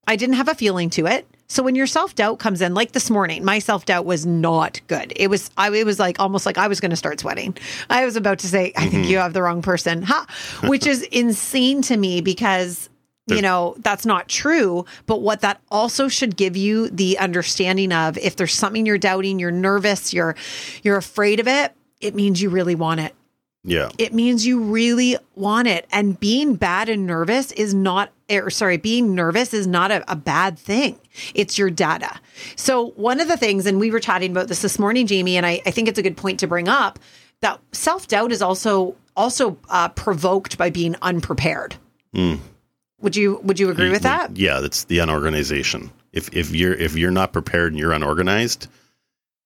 I 0.07 0.15
didn't 0.15 0.36
have 0.36 0.48
a 0.48 0.55
feeling 0.55 0.89
to 0.91 1.05
it. 1.07 1.27
So 1.48 1.63
when 1.63 1.75
your 1.75 1.86
self 1.86 2.15
doubt 2.15 2.39
comes 2.39 2.62
in, 2.62 2.74
like 2.74 2.93
this 2.93 3.10
morning, 3.10 3.43
my 3.43 3.60
self 3.60 3.83
doubt 3.83 4.05
was 4.05 4.25
not 4.25 4.79
good. 4.88 5.12
It 5.17 5.29
was, 5.29 5.51
I, 5.57 5.69
it 5.72 5.86
was 5.86 6.00
like 6.00 6.17
almost 6.22 6.45
like 6.45 6.57
I 6.57 6.69
was 6.69 6.79
going 6.79 6.91
to 6.91 6.95
start 6.95 7.19
sweating. 7.19 7.57
I 7.89 8.05
was 8.05 8.15
about 8.15 8.39
to 8.39 8.48
say, 8.48 8.72
I 8.77 8.83
think 8.83 9.03
mm-hmm. 9.03 9.12
you 9.12 9.17
have 9.17 9.33
the 9.33 9.43
wrong 9.43 9.62
person, 9.62 10.03
ha, 10.03 10.25
which 10.63 10.88
is 10.88 11.01
insane 11.01 11.81
to 11.81 11.98
me 11.98 12.22
because 12.22 12.89
you 13.27 13.41
know 13.41 13.75
that's 13.79 14.05
not 14.05 14.29
true. 14.29 14.86
But 15.07 15.22
what 15.22 15.41
that 15.41 15.60
also 15.69 16.07
should 16.07 16.38
give 16.38 16.55
you 16.55 16.88
the 16.89 17.17
understanding 17.17 17.91
of 17.91 18.17
if 18.17 18.38
there's 18.38 18.53
something 18.53 18.86
you're 18.86 18.98
doubting, 18.98 19.39
you're 19.39 19.51
nervous, 19.51 20.13
you're 20.13 20.38
you're 20.83 20.98
afraid 20.98 21.41
of 21.41 21.50
it, 21.50 21.75
it 22.03 22.13
means 22.15 22.41
you 22.41 22.50
really 22.50 22.75
want 22.75 23.00
it 23.00 23.15
Yeah. 23.63 23.89
it 23.98 24.13
means 24.13 24.45
you 24.45 24.62
really 24.62 25.17
want 25.36 25.67
it. 25.67 25.88
And 25.91 26.19
being 26.19 26.55
bad 26.55 26.89
and 26.89 27.07
nervous 27.07 27.51
is 27.53 27.74
not, 27.74 28.12
or 28.29 28.50
sorry, 28.50 28.77
being 28.77 29.15
nervous 29.15 29.53
is 29.53 29.65
not 29.67 29.89
a, 29.91 30.03
a 30.12 30.15
bad 30.15 30.60
thing. 30.60 31.00
It's 31.33 31.57
your 31.57 31.69
data. 31.69 32.19
So, 32.55 32.88
one 32.98 33.19
of 33.22 33.27
the 33.27 33.38
things, 33.38 33.65
and 33.65 33.79
we 33.79 33.89
were 33.91 34.00
chatting 34.01 34.31
about 34.31 34.48
this 34.50 34.62
this 34.62 34.77
morning, 34.79 35.07
Jamie, 35.07 35.38
and 35.38 35.45
I, 35.45 35.62
I 35.65 35.72
think 35.72 35.88
it's 35.88 36.00
a 36.00 36.03
good 36.03 36.17
point 36.17 36.39
to 36.41 36.48
bring 36.48 36.67
up 36.67 37.00
that 37.41 37.60
self 37.72 38.07
doubt 38.07 38.31
is 38.31 38.41
also 38.41 38.95
also 39.15 39.57
uh, 39.69 39.89
provoked 39.89 40.57
by 40.57 40.69
being 40.69 40.95
unprepared. 41.01 41.75
Would 42.13 43.15
you 43.15 43.39
Would 43.43 43.60
you 43.60 43.69
agree 43.69 43.89
with 43.89 44.03
that? 44.03 44.38
Yeah, 44.38 44.60
that's 44.62 44.86
the 44.86 45.00
unorganization. 45.00 45.91
If 46.13 46.33
if 46.36 46.51
you're 46.55 46.74
if 46.74 46.95
you're 46.95 47.12
not 47.12 47.33
prepared 47.33 47.74
and 47.74 47.79
you're 47.79 47.91
unorganized, 47.91 48.67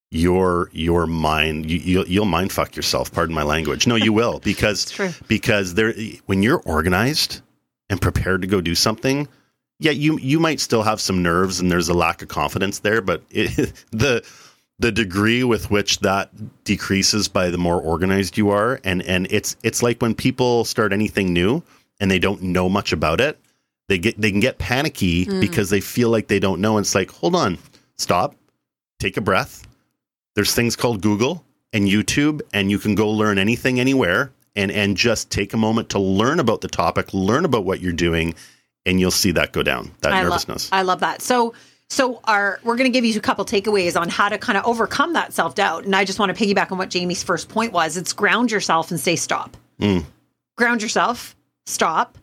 your 0.10 0.70
your 0.72 1.06
mind 1.06 1.70
you, 1.70 1.80
you'll, 1.80 2.08
you'll 2.08 2.26
mind 2.26 2.52
fuck 2.52 2.76
yourself. 2.76 3.12
Pardon 3.12 3.36
my 3.36 3.44
language. 3.44 3.88
No, 3.88 3.96
you 3.96 4.14
will 4.14 4.40
because 4.44 4.94
because 5.28 5.74
there 5.74 5.94
when 6.26 6.44
you're 6.44 6.62
organized 6.62 7.42
and 7.90 8.02
prepared 8.02 8.42
to 8.42 8.48
go 8.48 8.62
do 8.62 8.76
something, 8.76 9.28
yeah, 9.80 9.92
you 9.92 10.18
you 10.20 10.40
might 10.40 10.60
still 10.60 10.84
have 10.84 11.02
some 11.02 11.22
nerves 11.22 11.60
and 11.60 11.72
there's 11.72 11.90
a 11.90 11.94
lack 11.94 12.22
of 12.22 12.28
confidence 12.28 12.80
there, 12.80 13.02
but 13.02 13.22
it, 13.30 13.74
the 13.92 14.26
the 14.80 14.92
degree 14.92 15.44
with 15.44 15.72
which 15.72 16.00
that 16.00 16.30
decreases 16.64 17.28
by 17.28 17.50
the 17.50 17.58
more 17.58 17.82
organized 17.82 18.38
you 18.38 18.50
are 18.50 18.80
and 18.84 19.02
and 19.04 19.28
it's 19.32 19.56
it's 19.64 19.82
like 19.82 20.02
when 20.02 20.14
people 20.14 20.64
start 20.66 20.94
anything 20.94 21.34
new 21.34 21.64
and 22.00 22.12
they 22.12 22.20
don't 22.20 22.42
know 22.42 22.70
much 22.70 22.92
about 22.92 23.20
it 23.20 23.40
they 23.88 23.98
get 23.98 24.20
they 24.22 24.30
can 24.30 24.40
get 24.40 24.58
panicky 24.60 25.26
mm. 25.26 25.42
because 25.42 25.70
they 25.70 25.82
feel 25.82 26.10
like 26.10 26.28
they 26.28 26.40
don't 26.40 26.62
know 26.62 26.78
and 26.78 26.86
it's 26.86 26.94
like 26.94 27.10
hold 27.10 27.36
on 27.36 27.58
stop 27.98 28.36
take 29.00 29.18
a 29.18 29.22
breath 29.22 29.66
there's 30.38 30.54
things 30.54 30.78
called 30.78 31.02
google 31.02 31.44
and 31.74 31.88
youtube 31.88 32.40
and 32.54 32.72
you 32.72 32.80
can 32.80 32.96
go 32.96 33.10
learn 33.10 33.38
anything 33.38 33.82
anywhere 33.82 34.32
and 34.56 34.72
and 34.72 34.96
just 34.96 35.30
take 35.30 35.54
a 35.54 35.58
moment 35.58 35.90
to 35.90 36.00
learn 36.00 36.40
about 36.40 36.62
the 36.62 36.70
topic 36.70 37.14
learn 37.14 37.44
about 37.44 37.66
what 37.66 37.82
you're 37.82 37.92
doing 37.92 38.34
and 38.88 39.02
you'll 39.02 39.12
see 39.12 39.32
that 39.32 39.52
go 39.52 39.62
down. 39.62 39.92
That 40.02 40.14
I 40.14 40.24
lo- 40.24 40.30
nervousness. 40.30 40.70
I 40.72 40.82
love 40.82 41.02
that. 41.02 41.22
So, 41.22 41.54
so 41.90 42.22
our 42.24 42.60
we're 42.64 42.78
going 42.78 42.92
to 42.92 42.98
give 42.98 43.06
you 43.06 43.16
a 43.18 43.22
couple 43.22 43.46
takeaways 43.46 44.00
on 44.00 44.10
how 44.10 44.30
to 44.30 44.38
kind 44.38 44.58
of 44.58 44.66
overcome 44.66 45.14
that 45.14 45.34
self 45.34 45.54
doubt. 45.54 45.86
And 45.86 45.96
I 45.96 46.06
just 46.06 46.18
want 46.18 46.36
to 46.36 46.44
piggyback 46.44 46.72
on 46.72 46.78
what 46.80 46.90
Jamie's 46.90 47.22
first 47.22 47.50
point 47.50 47.74
was. 47.74 47.98
It's 47.98 48.14
ground 48.14 48.52
yourself 48.52 48.90
and 48.90 49.00
say 49.00 49.16
stop. 49.16 49.56
Mm. 49.80 50.06
Ground 50.58 50.82
yourself, 50.82 51.36
stop, 51.68 52.18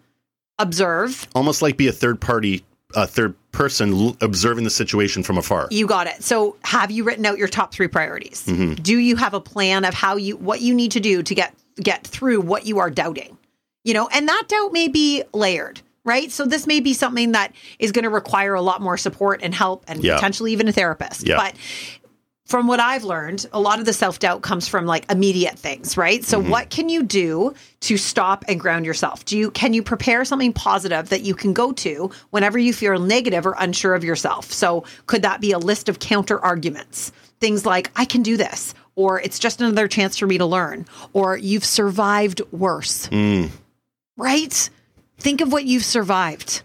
observe. 0.58 1.28
Almost 1.34 1.62
like 1.62 1.76
be 1.76 1.86
a 1.86 1.92
third 1.92 2.20
party, 2.20 2.64
a 2.94 3.06
third 3.06 3.34
person 3.52 3.92
l- 3.92 4.16
observing 4.20 4.64
the 4.64 4.70
situation 4.70 5.22
from 5.22 5.38
afar. 5.38 5.68
You 5.70 5.86
got 5.86 6.06
it. 6.06 6.22
So, 6.24 6.56
have 6.62 6.90
you 6.90 7.04
written 7.04 7.24
out 7.26 7.38
your 7.38 7.48
top 7.48 7.72
three 7.72 7.88
priorities? 7.88 8.44
Mm-hmm. 8.46 8.74
Do 8.82 8.98
you 8.98 9.16
have 9.16 9.34
a 9.34 9.40
plan 9.40 9.84
of 9.84 9.94
how 9.94 10.16
you 10.16 10.36
what 10.36 10.60
you 10.60 10.74
need 10.74 10.92
to 10.92 11.00
do 11.00 11.22
to 11.22 11.34
get 11.34 11.54
get 11.76 12.06
through 12.06 12.40
what 12.40 12.66
you 12.66 12.78
are 12.78 12.90
doubting? 12.90 13.36
You 13.84 13.94
know, 13.94 14.08
and 14.12 14.26
that 14.28 14.44
doubt 14.48 14.72
may 14.72 14.88
be 14.88 15.22
layered, 15.32 15.80
right? 16.04 16.30
So 16.32 16.44
this 16.46 16.66
may 16.66 16.80
be 16.80 16.94
something 16.94 17.32
that 17.32 17.52
is 17.78 17.92
going 17.92 18.04
to 18.04 18.10
require 18.10 18.54
a 18.54 18.62
lot 18.62 18.80
more 18.80 18.96
support 18.96 19.40
and 19.42 19.54
help, 19.54 19.84
and 19.86 20.02
Yeah. 20.02 20.14
potentially 20.14 20.52
even 20.52 20.68
a 20.68 20.72
therapist. 20.72 21.26
Yeah. 21.26 21.36
But 21.36 21.54
from 22.46 22.66
what 22.66 22.78
I've 22.78 23.04
learned, 23.04 23.46
a 23.54 23.60
lot 23.60 23.78
of 23.78 23.86
the 23.86 23.92
self 23.92 24.18
doubt 24.18 24.42
comes 24.42 24.68
from 24.68 24.84
like 24.84 25.10
immediate 25.10 25.58
things, 25.58 25.96
right? 25.96 26.22
So 26.22 26.40
mm-hmm. 26.40 26.50
what 26.50 26.70
can 26.70 26.88
you 26.88 27.02
do 27.02 27.54
to 27.80 27.96
stop 27.96 28.44
and 28.48 28.60
ground 28.60 28.84
yourself? 28.84 29.24
Do 29.24 29.38
you 29.38 29.50
can 29.50 29.72
you 29.72 29.82
prepare 29.82 30.24
something 30.24 30.52
positive 30.52 31.08
that 31.08 31.22
you 31.22 31.34
can 31.34 31.54
go 31.54 31.72
to 31.72 32.10
whenever 32.30 32.58
you 32.58 32.74
feel 32.74 32.98
negative 32.98 33.46
or 33.46 33.56
unsure 33.58 33.94
of 33.94 34.04
yourself? 34.04 34.52
So 34.52 34.84
could 35.06 35.22
that 35.22 35.40
be 35.40 35.52
a 35.52 35.58
list 35.58 35.88
of 35.88 35.98
counter 36.00 36.38
arguments? 36.38 37.12
Things 37.40 37.64
like 37.64 37.90
I 37.96 38.04
can 38.04 38.22
do 38.22 38.36
this 38.36 38.74
or 38.94 39.20
it's 39.20 39.38
just 39.38 39.60
another 39.60 39.88
chance 39.88 40.18
for 40.18 40.26
me 40.26 40.38
to 40.38 40.46
learn 40.46 40.86
or 41.14 41.36
you've 41.38 41.64
survived 41.64 42.42
worse. 42.52 43.08
Mm. 43.08 43.50
Right? 44.16 44.70
Think 45.18 45.40
of 45.40 45.50
what 45.50 45.64
you've 45.64 45.84
survived. 45.84 46.62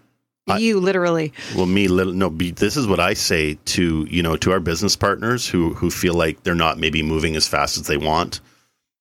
You 0.58 0.80
literally. 0.80 1.34
Well, 1.56 1.66
me, 1.66 1.88
little 1.88 2.14
no. 2.14 2.30
Be, 2.30 2.52
this 2.52 2.76
is 2.78 2.88
what 2.88 3.00
I 3.00 3.14
say 3.14 3.56
to 3.66 4.06
you 4.10 4.24
know 4.24 4.38
to 4.38 4.52
our 4.52 4.60
business 4.60 4.96
partners 4.96 5.48
who 5.48 5.74
who 5.74 5.90
feel 5.90 6.14
like 6.14 6.44
they're 6.44 6.56
not 6.56 6.78
maybe 6.78 7.04
moving 7.04 7.36
as 7.36 7.48
fast 7.48 7.78
as 7.78 7.88
they 7.88 7.98
want, 7.98 8.40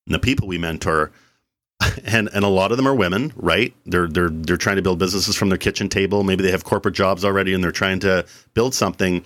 and 0.06 0.14
the 0.14 0.18
people 0.18 0.48
we 0.48 0.58
mentor, 0.58 1.10
and 2.04 2.28
and 2.32 2.44
a 2.44 2.48
lot 2.48 2.70
of 2.70 2.76
them 2.76 2.86
are 2.86 2.94
women, 2.94 3.32
right? 3.36 3.74
They're 3.86 4.08
they're 4.08 4.30
they're 4.30 4.56
trying 4.56 4.76
to 4.76 4.82
build 4.82 4.98
businesses 4.98 5.36
from 5.36 5.48
their 5.48 5.58
kitchen 5.58 5.88
table. 5.88 6.24
Maybe 6.24 6.42
they 6.42 6.50
have 6.50 6.64
corporate 6.64 6.94
jobs 6.94 7.24
already, 7.24 7.54
and 7.54 7.62
they're 7.62 7.72
trying 7.72 8.00
to 8.00 8.26
build 8.54 8.74
something. 8.74 9.24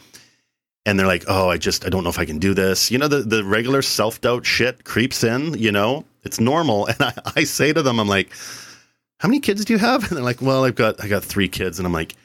And 0.85 0.99
they're 0.99 1.07
like, 1.07 1.25
"Oh, 1.29 1.49
I 1.49 1.59
just 1.59 1.87
I 1.87 1.91
don't 1.91 2.03
know 2.03 2.11
if 2.11 2.19
I 2.19 2.25
can 2.25 2.39
do 2.39 2.55
this." 2.55 2.91
You 2.91 2.99
know, 2.99 3.07
the 3.09 3.21
the 3.21 3.45
regular 3.45 3.83
self 3.83 4.21
doubt 4.21 4.45
shit 4.45 4.83
creeps 4.85 5.23
in. 5.23 5.55
You 5.55 5.71
know, 5.71 6.05
it's 6.25 6.41
normal. 6.41 6.87
And 6.89 7.03
I, 7.03 7.13
I 7.37 7.45
say 7.45 7.73
to 7.73 7.83
them, 7.83 8.01
I'm 8.01 8.09
like, 8.09 8.31
how 9.23 9.29
many 9.29 9.39
kids 9.39 9.65
do 9.65 9.73
you 9.73 9.79
have? 9.79 10.03
And 10.11 10.17
they're 10.17 10.25
like, 10.25 10.43
well, 10.43 10.65
I've 10.65 10.75
got 10.75 11.03
I 11.03 11.07
got 11.07 11.23
three 11.23 11.49
kids, 11.49 11.79
and 11.79 11.87
I'm 11.87 11.93
like, 11.93 12.17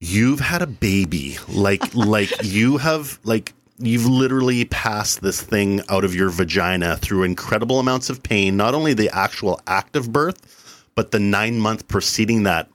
you've 0.00 0.38
had 0.38 0.62
a 0.62 0.66
baby, 0.66 1.36
like 1.48 1.94
like 1.94 2.30
you 2.44 2.76
have 2.76 3.18
like 3.24 3.52
you've 3.78 4.06
literally 4.06 4.64
passed 4.66 5.20
this 5.20 5.42
thing 5.42 5.82
out 5.88 6.04
of 6.04 6.14
your 6.14 6.30
vagina 6.30 6.96
through 6.96 7.24
incredible 7.24 7.80
amounts 7.80 8.08
of 8.08 8.22
pain. 8.22 8.56
Not 8.56 8.72
only 8.72 8.94
the 8.94 9.10
actual 9.14 9.60
act 9.66 9.96
of 9.96 10.12
birth, 10.12 10.86
but 10.94 11.10
the 11.10 11.18
nine 11.18 11.58
month 11.58 11.88
preceding 11.88 12.44
that, 12.44 12.68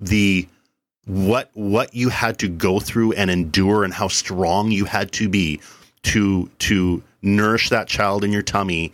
the 0.00 0.48
what 1.04 1.50
what 1.52 1.94
you 1.94 2.08
had 2.08 2.38
to 2.38 2.48
go 2.48 2.80
through 2.80 3.12
and 3.12 3.30
endure, 3.30 3.84
and 3.84 3.92
how 3.92 4.08
strong 4.08 4.70
you 4.70 4.86
had 4.86 5.12
to 5.12 5.28
be 5.28 5.60
to 6.04 6.48
to 6.60 7.02
nourish 7.20 7.68
that 7.68 7.88
child 7.88 8.24
in 8.24 8.32
your 8.32 8.40
tummy 8.40 8.90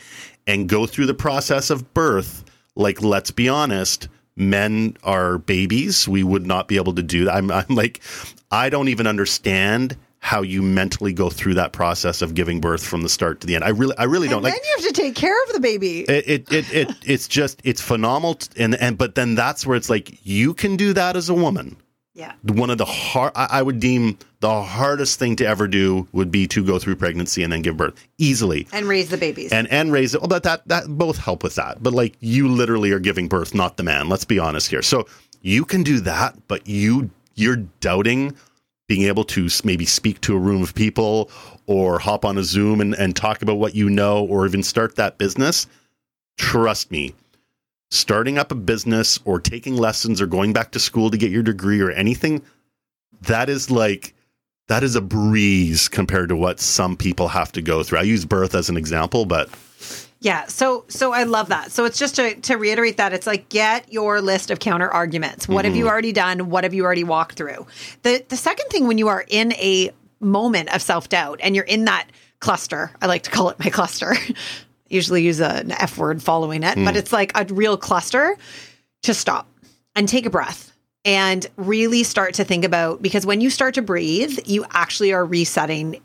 and 0.48 0.68
go 0.68 0.86
through 0.86 1.06
the 1.06 1.14
process 1.14 1.70
of 1.70 1.94
birth 1.94 2.42
like 2.76 3.02
let's 3.02 3.30
be 3.30 3.48
honest 3.48 4.08
men 4.36 4.96
are 5.02 5.38
babies. 5.38 6.06
We 6.06 6.22
would 6.22 6.46
not 6.46 6.68
be 6.68 6.76
able 6.76 6.94
to 6.94 7.02
do 7.02 7.24
that. 7.24 7.34
I'm, 7.34 7.50
I'm 7.50 7.66
like 7.68 8.00
i 8.50 8.68
don't 8.70 8.88
even 8.88 9.06
understand 9.08 9.96
how 10.20 10.42
you 10.42 10.60
mentally 10.62 11.12
go 11.12 11.30
through 11.30 11.54
that 11.54 11.72
process 11.72 12.20
of 12.22 12.34
giving 12.34 12.60
birth 12.60 12.84
from 12.84 13.02
the 13.02 13.08
start 13.08 13.40
to 13.40 13.46
the 13.46 13.54
end. 13.54 13.64
I 13.64 13.68
really 13.70 13.96
i 13.98 14.04
really 14.04 14.28
don't 14.28 14.38
And 14.38 14.44
like 14.44 14.54
then 14.54 14.62
you 14.64 14.82
have 14.82 14.94
to 14.94 15.00
take 15.00 15.14
care 15.14 15.42
of 15.44 15.52
the 15.52 15.60
baby. 15.60 16.00
it, 16.00 16.28
it, 16.28 16.52
it, 16.52 16.72
it 16.74 16.96
it's 17.04 17.28
just 17.28 17.60
it's 17.64 17.80
phenomenal. 17.80 18.38
And 18.56 18.74
and 18.76 18.98
but 18.98 19.14
then 19.14 19.34
that's 19.34 19.66
where 19.66 19.76
it's 19.76 19.90
like 19.90 20.18
you 20.26 20.54
can 20.54 20.76
do 20.76 20.92
that 20.92 21.16
as 21.16 21.28
a 21.28 21.34
woman 21.34 21.76
yeah. 22.16 22.32
one 22.42 22.70
of 22.70 22.78
the 22.78 22.84
hard 22.84 23.32
I 23.36 23.62
would 23.62 23.78
deem 23.78 24.18
the 24.40 24.62
hardest 24.62 25.18
thing 25.18 25.36
to 25.36 25.46
ever 25.46 25.68
do 25.68 26.08
would 26.12 26.30
be 26.30 26.46
to 26.48 26.64
go 26.64 26.78
through 26.78 26.96
pregnancy 26.96 27.42
and 27.42 27.52
then 27.52 27.62
give 27.62 27.76
birth 27.76 27.94
easily 28.18 28.66
And 28.72 28.86
raise 28.88 29.08
the 29.10 29.18
babies. 29.18 29.52
and 29.52 29.68
and 29.70 29.92
raise 29.92 30.14
it. 30.14 30.20
Well, 30.22 30.28
that 30.28 30.42
that 30.44 30.66
that 30.68 30.88
both 30.88 31.18
help 31.18 31.42
with 31.42 31.54
that. 31.56 31.82
But 31.82 31.92
like 31.92 32.16
you 32.20 32.48
literally 32.48 32.90
are 32.90 32.98
giving 32.98 33.28
birth, 33.28 33.54
not 33.54 33.76
the 33.76 33.82
man. 33.82 34.08
Let's 34.08 34.24
be 34.24 34.38
honest 34.38 34.68
here. 34.70 34.82
So 34.82 35.06
you 35.42 35.64
can 35.64 35.82
do 35.82 36.00
that, 36.00 36.34
but 36.48 36.66
you 36.66 37.10
you're 37.34 37.56
doubting 37.80 38.34
being 38.88 39.02
able 39.02 39.24
to 39.24 39.48
maybe 39.64 39.84
speak 39.84 40.20
to 40.22 40.34
a 40.34 40.38
room 40.38 40.62
of 40.62 40.74
people 40.74 41.30
or 41.66 41.98
hop 41.98 42.24
on 42.24 42.38
a 42.38 42.42
Zoom 42.44 42.80
and, 42.80 42.94
and 42.94 43.14
talk 43.16 43.42
about 43.42 43.56
what 43.58 43.74
you 43.74 43.90
know 43.90 44.24
or 44.26 44.46
even 44.46 44.62
start 44.62 44.96
that 44.96 45.18
business. 45.18 45.66
Trust 46.38 46.90
me, 46.90 47.14
starting 47.90 48.38
up 48.38 48.50
a 48.50 48.56
business 48.56 49.18
or 49.24 49.40
taking 49.40 49.76
lessons 49.76 50.20
or 50.20 50.26
going 50.26 50.52
back 50.52 50.72
to 50.72 50.80
school 50.80 51.10
to 51.10 51.16
get 51.16 51.30
your 51.30 51.42
degree 51.42 51.80
or 51.80 51.90
anything, 51.90 52.42
that 53.22 53.48
is 53.48 53.70
like 53.70 54.14
that 54.68 54.82
is 54.82 54.96
a 54.96 55.00
breeze 55.00 55.88
compared 55.88 56.28
to 56.28 56.36
what 56.36 56.58
some 56.60 56.96
people 56.96 57.28
have 57.28 57.52
to 57.52 57.62
go 57.62 57.82
through. 57.82 57.98
I 57.98 58.02
use 58.02 58.24
birth 58.24 58.54
as 58.54 58.68
an 58.68 58.76
example, 58.76 59.24
but 59.24 59.48
Yeah, 60.20 60.46
so 60.46 60.84
so 60.88 61.12
I 61.12 61.22
love 61.24 61.48
that. 61.48 61.70
So 61.70 61.84
it's 61.84 61.98
just 61.98 62.16
to 62.16 62.34
to 62.34 62.56
reiterate 62.56 62.96
that 62.96 63.12
it's 63.12 63.26
like 63.26 63.48
get 63.48 63.92
your 63.92 64.20
list 64.20 64.50
of 64.50 64.58
counter 64.58 64.88
arguments. 64.88 65.48
What 65.48 65.64
have 65.64 65.76
you 65.76 65.84
mm-hmm. 65.84 65.90
already 65.90 66.12
done? 66.12 66.50
What 66.50 66.64
have 66.64 66.74
you 66.74 66.84
already 66.84 67.04
walked 67.04 67.36
through? 67.36 67.66
The 68.02 68.24
the 68.28 68.36
second 68.36 68.68
thing 68.68 68.86
when 68.86 68.98
you 68.98 69.08
are 69.08 69.24
in 69.28 69.52
a 69.54 69.90
moment 70.18 70.74
of 70.74 70.82
self-doubt 70.82 71.40
and 71.42 71.54
you're 71.54 71.64
in 71.64 71.84
that 71.84 72.08
cluster, 72.40 72.90
I 73.00 73.06
like 73.06 73.22
to 73.24 73.30
call 73.30 73.50
it 73.50 73.58
my 73.58 73.70
cluster. 73.70 74.14
Usually 74.88 75.22
use 75.22 75.40
a- 75.40 75.60
an 75.60 75.72
F 75.72 75.98
word 75.98 76.22
following 76.22 76.62
it, 76.62 76.76
but 76.76 76.94
hmm. 76.94 76.96
it's 76.96 77.12
like 77.12 77.32
a 77.34 77.44
real 77.52 77.76
cluster 77.76 78.36
to 79.02 79.14
stop 79.14 79.48
and 79.94 80.08
take 80.08 80.26
a 80.26 80.30
breath 80.30 80.72
and 81.04 81.46
really 81.56 82.02
start 82.02 82.34
to 82.34 82.44
think 82.44 82.64
about 82.64 83.00
because 83.00 83.24
when 83.24 83.40
you 83.40 83.48
start 83.48 83.74
to 83.74 83.82
breathe, 83.82 84.38
you 84.44 84.64
actually 84.70 85.12
are 85.12 85.24
resetting 85.24 86.00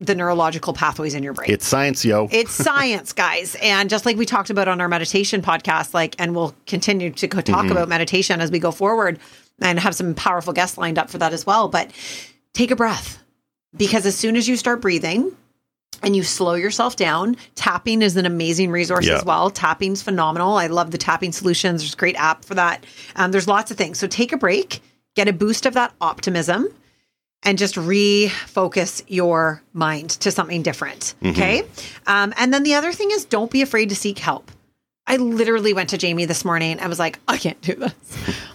the 0.00 0.14
neurological 0.14 0.72
pathways 0.72 1.14
in 1.14 1.22
your 1.22 1.32
brain. 1.32 1.50
it's 1.50 1.66
science, 1.66 2.04
yo. 2.04 2.28
It's 2.32 2.52
science, 2.52 3.12
guys. 3.12 3.56
And 3.62 3.88
just 3.88 4.06
like 4.06 4.16
we 4.16 4.26
talked 4.26 4.50
about 4.50 4.68
on 4.68 4.80
our 4.80 4.88
meditation 4.88 5.40
podcast, 5.40 5.94
like, 5.94 6.14
and 6.18 6.34
we'll 6.34 6.54
continue 6.66 7.10
to 7.10 7.26
go 7.26 7.40
talk 7.40 7.62
mm-hmm. 7.62 7.72
about 7.72 7.88
meditation 7.88 8.40
as 8.40 8.50
we 8.50 8.58
go 8.58 8.70
forward 8.70 9.18
and 9.60 9.78
have 9.78 9.94
some 9.94 10.14
powerful 10.14 10.52
guests 10.52 10.78
lined 10.78 10.98
up 10.98 11.10
for 11.10 11.18
that 11.18 11.32
as 11.32 11.46
well. 11.46 11.68
But 11.68 11.90
take 12.52 12.70
a 12.70 12.76
breath 12.76 13.22
because 13.76 14.04
as 14.06 14.16
soon 14.16 14.36
as 14.36 14.48
you 14.48 14.56
start 14.56 14.80
breathing, 14.80 15.34
and 16.02 16.14
you 16.16 16.22
slow 16.22 16.54
yourself 16.54 16.96
down. 16.96 17.36
Tapping 17.54 18.02
is 18.02 18.16
an 18.16 18.26
amazing 18.26 18.70
resource 18.70 19.06
Yeah. 19.06 19.16
as 19.16 19.24
well. 19.24 19.50
Tapping's 19.50 20.02
phenomenal. 20.02 20.56
I 20.56 20.66
love 20.66 20.90
the 20.90 20.98
tapping 20.98 21.32
solutions. 21.32 21.82
There's 21.82 21.94
a 21.94 21.96
great 21.96 22.16
app 22.16 22.44
for 22.44 22.54
that. 22.54 22.84
Um, 23.16 23.30
there's 23.32 23.48
lots 23.48 23.70
of 23.70 23.76
things. 23.76 23.98
So 23.98 24.06
take 24.06 24.32
a 24.32 24.36
break, 24.36 24.80
get 25.14 25.28
a 25.28 25.32
boost 25.32 25.66
of 25.66 25.74
that 25.74 25.92
optimism, 26.00 26.68
and 27.42 27.58
just 27.58 27.74
refocus 27.74 29.02
your 29.06 29.62
mind 29.72 30.10
to 30.10 30.30
something 30.30 30.62
different. 30.62 31.14
Okay. 31.24 31.62
Um, 32.06 32.32
and 32.38 32.52
then 32.54 32.62
the 32.62 32.74
other 32.74 32.92
thing 32.92 33.10
is 33.10 33.24
don't 33.24 33.50
be 33.50 33.62
afraid 33.62 33.90
to 33.90 33.96
seek 33.96 34.18
help. 34.18 34.50
I 35.06 35.16
literally 35.18 35.74
went 35.74 35.90
to 35.90 35.98
Jamie 35.98 36.24
this 36.24 36.46
morning. 36.46 36.80
I 36.80 36.88
was 36.88 36.98
like, 36.98 37.18
I 37.28 37.36
can't 37.36 37.60
do 37.60 37.74
this. 37.74 37.92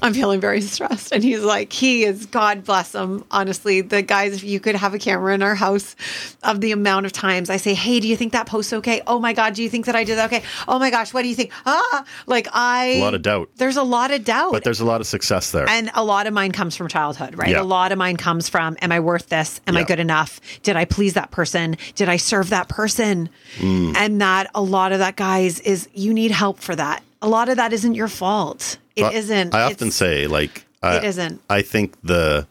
I'm 0.02 0.16
feeling 0.16 0.42
very 0.42 0.62
stressed. 0.62 1.12
And 1.12 1.24
he's 1.24 1.44
like, 1.44 1.72
he 1.72 2.06
is, 2.06 2.26
God 2.26 2.64
bless 2.64 2.96
him. 2.96 3.24
Honestly, 3.30 3.82
the 3.82 4.02
guys, 4.02 4.34
if 4.34 4.44
you 4.44 4.60
could 4.60 4.76
have 4.76 4.96
a 4.96 5.00
camera 5.00 5.36
in 5.36 5.44
our 5.44 5.54
house 5.54 5.96
of 6.42 6.60
the 6.60 6.72
amount 6.72 7.06
of 7.06 7.12
times 7.12 7.52
I 7.52 7.58
say, 7.58 7.76
Hey, 7.76 8.00
do 8.00 8.08
you 8.08 8.18
think 8.18 8.34
that 8.34 8.48
post's 8.48 8.74
okay? 8.74 9.04
Oh 9.06 9.20
my 9.20 9.34
God, 9.34 9.54
do 9.54 9.62
you 9.62 9.70
think 9.70 9.86
that 9.86 9.96
I 9.96 10.04
did 10.04 10.18
that 10.18 10.34
okay? 10.34 10.44
Oh 10.68 10.80
my 10.80 10.90
gosh, 10.90 11.14
what 11.14 11.22
do 11.22 11.28
you 11.28 11.36
think? 11.36 11.52
Ah, 11.68 12.04
like 12.26 12.48
I, 12.52 12.94
a 12.96 13.02
lot 13.02 13.14
of 13.14 13.22
doubt, 13.22 13.50
there's 13.58 13.78
a 13.78 13.84
lot 13.84 14.10
of 14.10 14.24
doubt. 14.24 14.52
but 14.52 14.64
there's 14.64 14.80
a 14.80 14.86
lot 14.86 15.02
of 15.02 15.08
success 15.08 15.52
there. 15.52 15.70
And 15.70 15.92
a 15.94 16.04
lot 16.04 16.26
of 16.26 16.34
mine 16.34 16.52
comes 16.52 16.76
from 16.76 16.88
childhood, 16.88 17.38
right? 17.38 17.50
Yeah. 17.50 17.62
A 17.62 17.64
lot 17.64 17.92
of 17.92 18.00
mine 18.00 18.18
comes 18.18 18.50
from, 18.50 18.76
am 18.82 18.92
I 18.92 19.02
worth 19.02 19.30
this? 19.30 19.62
Am 19.68 19.78
I 19.78 19.84
good 19.84 20.00
enough? 20.00 20.42
Did 20.64 20.76
I 20.78 20.86
please 20.86 21.14
that 21.14 21.30
person? 21.30 21.78
Did 21.94 22.10
I 22.10 22.18
serve 22.18 22.50
that 22.50 22.70
person? 22.70 23.30
Mm. 23.58 23.96
And 23.96 24.22
that 24.22 24.50
a 24.56 24.62
lot 24.64 24.94
of 24.94 25.00
that, 25.00 25.16
guys, 25.16 25.60
is 25.60 25.88
you 25.94 26.12
need 26.14 26.32
help 26.40 26.60
for 26.60 26.76
that. 26.76 27.04
A 27.22 27.28
lot 27.28 27.50
of 27.50 27.58
that 27.58 27.74
isn't 27.74 27.96
your 27.96 28.08
fault. 28.08 28.78
It 28.96 29.02
But 29.02 29.30
not 29.30 29.54
I 29.54 29.64
often 29.64 29.92
say, 29.92 30.28
like, 30.28 30.66
I, 30.82 30.98
it 30.98 31.04
isn't. 31.04 31.42
I 31.50 31.62
think 31.62 32.00
the, 32.02 32.48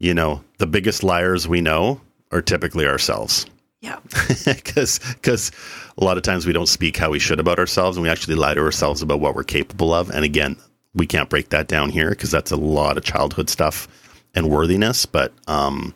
you 0.00 0.12
know, 0.12 0.42
the 0.58 0.66
biggest 0.66 1.04
liars 1.04 1.46
we 1.46 1.60
know 1.60 2.00
are 2.32 2.42
typically 2.42 2.86
ourselves. 2.86 3.46
Yeah. 3.80 4.00
because 4.46 4.98
because 4.98 5.52
a 5.98 6.04
lot 6.04 6.16
of 6.16 6.22
times 6.22 6.46
we 6.46 6.52
don't 6.52 6.68
speak 6.68 6.96
how 6.96 7.10
we 7.10 7.18
should 7.18 7.38
about 7.38 7.58
ourselves 7.58 7.96
and 7.96 8.02
we 8.02 8.08
actually 8.08 8.34
lie 8.34 8.54
to 8.54 8.60
ourselves 8.60 9.02
about 9.02 9.20
what 9.20 9.34
we're 9.34 9.44
capable 9.44 9.92
of 9.92 10.10
and 10.10 10.24
again 10.24 10.56
we 10.94 11.06
can't 11.06 11.28
break 11.28 11.50
that 11.50 11.68
down 11.68 11.90
here 11.90 12.08
because 12.08 12.30
that's 12.30 12.50
a 12.50 12.56
lot 12.56 12.96
of 12.96 13.04
childhood 13.04 13.50
stuff 13.50 13.86
and 14.34 14.48
worthiness 14.48 15.04
but 15.04 15.34
um 15.48 15.94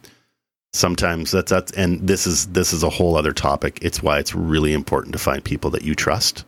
sometimes 0.75 1.31
that's 1.31 1.51
that's 1.51 1.73
and 1.73 2.07
this 2.07 2.27
is 2.27 2.49
this 2.49 2.75
is 2.75 2.83
a 2.83 2.91
whole 2.91 3.17
other 3.17 3.33
topic 3.33 3.79
it's 3.81 4.03
why 4.03 4.19
it's 4.19 4.35
really 4.35 4.75
important 4.75 5.15
to 5.15 5.19
find 5.19 5.43
people 5.43 5.71
that 5.71 5.83
you 5.83 5.95
trust 5.95 6.45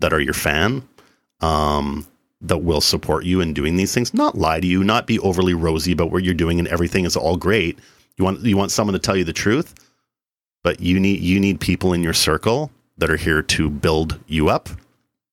that 0.00 0.12
are 0.12 0.20
your 0.20 0.34
fan 0.34 0.86
um 1.40 2.06
that 2.40 2.58
will 2.58 2.80
support 2.80 3.24
you 3.24 3.40
in 3.40 3.52
doing 3.52 3.76
these 3.76 3.92
things. 3.92 4.14
Not 4.14 4.38
lie 4.38 4.60
to 4.60 4.66
you, 4.66 4.84
not 4.84 5.06
be 5.06 5.18
overly 5.18 5.54
rosy 5.54 5.92
about 5.92 6.10
what 6.10 6.22
you're 6.22 6.34
doing 6.34 6.58
and 6.58 6.68
everything 6.68 7.04
is 7.04 7.16
all 7.16 7.36
great. 7.36 7.78
You 8.16 8.24
want 8.24 8.40
you 8.40 8.56
want 8.56 8.70
someone 8.70 8.92
to 8.94 8.98
tell 8.98 9.16
you 9.16 9.24
the 9.24 9.32
truth, 9.32 9.74
but 10.62 10.80
you 10.80 11.00
need 11.00 11.20
you 11.20 11.40
need 11.40 11.60
people 11.60 11.92
in 11.92 12.02
your 12.02 12.12
circle 12.12 12.70
that 12.98 13.10
are 13.10 13.16
here 13.16 13.42
to 13.42 13.70
build 13.70 14.18
you 14.26 14.48
up, 14.48 14.68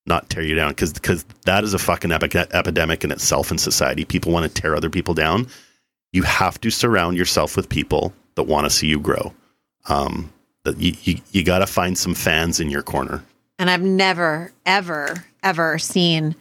not 0.06 0.30
tear 0.30 0.43
you 0.43 0.56
down. 0.56 0.69
Because 0.69 0.93
because 0.93 1.25
that 1.45 1.63
is 1.63 1.73
a 1.73 1.80
fucking 1.80 2.12
epi- 2.12 2.38
epidemic 2.54 3.04
in 3.04 3.12
itself 3.12 3.51
in 3.51 3.58
society. 3.58 4.06
People 4.06 4.32
want 4.32 4.51
to 4.51 4.62
tear 4.62 4.75
other 4.75 4.89
people 4.89 5.13
down. 5.13 5.47
You 6.12 6.23
have 6.23 6.60
to 6.62 6.69
surround 6.69 7.17
yourself 7.17 7.58
with 7.58 7.69
people 7.69 8.13
that 8.36 8.43
want 8.43 8.65
to 8.65 8.69
see 8.69 8.88
you 8.88 8.99
grow. 8.99 9.34
Um, 9.89 10.32
that 10.63 10.80
you 10.80 10.93
you, 11.04 11.21
you 11.32 11.43
got 11.43 11.60
to 11.60 11.67
find 11.67 11.97
some 11.97 12.15
fans 12.15 12.60
in 12.60 12.69
your 12.69 12.84
corner. 12.84 13.23
And 13.58 13.70
I've 13.70 13.82
never, 13.82 14.52
ever, 14.65 15.26
ever 15.44 15.78
seen 15.80 16.36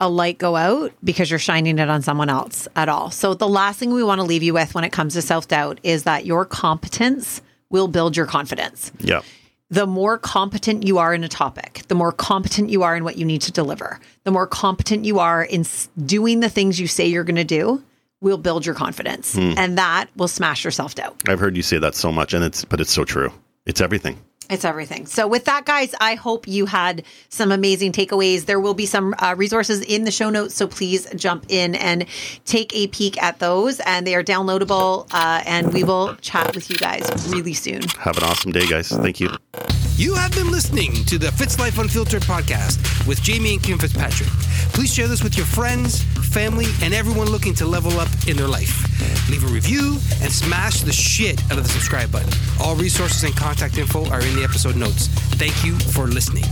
a 0.00 0.08
light 0.08 0.38
go 0.38 0.56
out 0.56 0.92
because 1.02 1.30
you're 1.30 1.38
shining 1.38 1.78
it 1.78 1.88
on 1.88 2.02
someone 2.02 2.28
else 2.28 2.68
at 2.76 2.88
all. 2.88 3.10
So 3.10 3.34
the 3.34 3.48
last 3.48 3.78
thing 3.78 3.92
we 3.92 4.02
want 4.02 4.20
to 4.20 4.26
leave 4.26 4.42
you 4.42 4.52
with 4.52 4.74
when 4.74 4.84
it 4.84 4.90
comes 4.90 5.14
to 5.14 5.22
self 5.22 5.48
doubt 5.48 5.80
is 5.82 6.02
that 6.04 6.26
your 6.26 6.44
competence 6.44 7.40
will 7.70 7.88
build 7.88 8.16
your 8.16 8.26
confidence. 8.26 8.92
Yeah. 9.00 9.22
The 9.68 9.86
more 9.86 10.16
competent 10.16 10.86
you 10.86 10.98
are 10.98 11.12
in 11.12 11.24
a 11.24 11.28
topic, 11.28 11.82
the 11.88 11.96
more 11.96 12.12
competent 12.12 12.70
you 12.70 12.84
are 12.84 12.96
in 12.96 13.02
what 13.02 13.16
you 13.16 13.24
need 13.24 13.42
to 13.42 13.52
deliver, 13.52 13.98
the 14.22 14.30
more 14.30 14.46
competent 14.46 15.04
you 15.04 15.18
are 15.18 15.42
in 15.42 15.64
doing 16.04 16.38
the 16.38 16.48
things 16.48 16.78
you 16.78 16.86
say 16.86 17.06
you're 17.06 17.24
going 17.24 17.34
to 17.34 17.44
do, 17.44 17.82
will 18.20 18.38
build 18.38 18.64
your 18.64 18.74
confidence. 18.74 19.34
Hmm. 19.34 19.54
And 19.56 19.78
that 19.78 20.08
will 20.16 20.28
smash 20.28 20.62
your 20.62 20.70
self 20.70 20.94
doubt. 20.94 21.22
I've 21.28 21.40
heard 21.40 21.56
you 21.56 21.62
say 21.62 21.78
that 21.78 21.94
so 21.94 22.12
much, 22.12 22.32
and 22.32 22.44
it's 22.44 22.64
but 22.64 22.80
it's 22.80 22.92
so 22.92 23.04
true. 23.04 23.32
It's 23.64 23.80
everything. 23.80 24.18
It's 24.48 24.64
everything. 24.64 25.06
So, 25.06 25.26
with 25.26 25.44
that, 25.46 25.64
guys, 25.64 25.94
I 26.00 26.14
hope 26.14 26.46
you 26.46 26.66
had 26.66 27.04
some 27.28 27.50
amazing 27.50 27.92
takeaways. 27.92 28.44
There 28.44 28.60
will 28.60 28.74
be 28.74 28.86
some 28.86 29.14
uh, 29.18 29.34
resources 29.36 29.82
in 29.82 30.04
the 30.04 30.10
show 30.10 30.30
notes. 30.30 30.54
So, 30.54 30.66
please 30.68 31.08
jump 31.16 31.46
in 31.48 31.74
and 31.74 32.06
take 32.44 32.74
a 32.74 32.86
peek 32.86 33.20
at 33.22 33.38
those. 33.40 33.80
And 33.80 34.06
they 34.06 34.14
are 34.14 34.22
downloadable. 34.22 35.08
Uh, 35.12 35.42
and 35.46 35.72
we 35.74 35.82
will 35.82 36.14
chat 36.16 36.54
with 36.54 36.70
you 36.70 36.76
guys 36.76 37.02
really 37.28 37.54
soon. 37.54 37.82
Have 38.00 38.18
an 38.18 38.24
awesome 38.24 38.52
day, 38.52 38.66
guys. 38.66 38.88
Thank 38.88 39.20
you. 39.20 39.30
You 39.96 40.14
have 40.14 40.32
been 40.32 40.50
listening 40.50 40.92
to 41.06 41.18
the 41.18 41.32
Fitz 41.32 41.58
Life 41.58 41.78
Unfiltered 41.78 42.22
podcast 42.22 43.06
with 43.06 43.22
Jamie 43.22 43.54
and 43.54 43.62
Kim 43.62 43.78
Fitzpatrick. 43.78 44.28
Please 44.74 44.92
share 44.92 45.08
this 45.08 45.24
with 45.24 45.36
your 45.38 45.46
friends, 45.46 46.04
family, 46.36 46.66
and 46.82 46.92
everyone 46.92 47.30
looking 47.30 47.54
to 47.54 47.64
level 47.64 47.98
up 47.98 48.08
in 48.28 48.36
their 48.36 48.46
life. 48.46 48.84
Leave 49.30 49.42
a 49.42 49.46
review 49.46 49.96
and 50.20 50.30
smash 50.30 50.82
the 50.82 50.92
shit 50.92 51.42
out 51.50 51.56
of 51.56 51.64
the 51.64 51.70
subscribe 51.70 52.12
button. 52.12 52.30
All 52.60 52.76
resources 52.76 53.24
and 53.24 53.34
contact 53.34 53.78
info 53.78 54.04
are 54.10 54.20
in 54.20 54.36
the 54.36 54.44
episode 54.44 54.76
notes. 54.76 55.08
Thank 55.40 55.64
you 55.64 55.78
for 55.78 56.06
listening. 56.06 56.44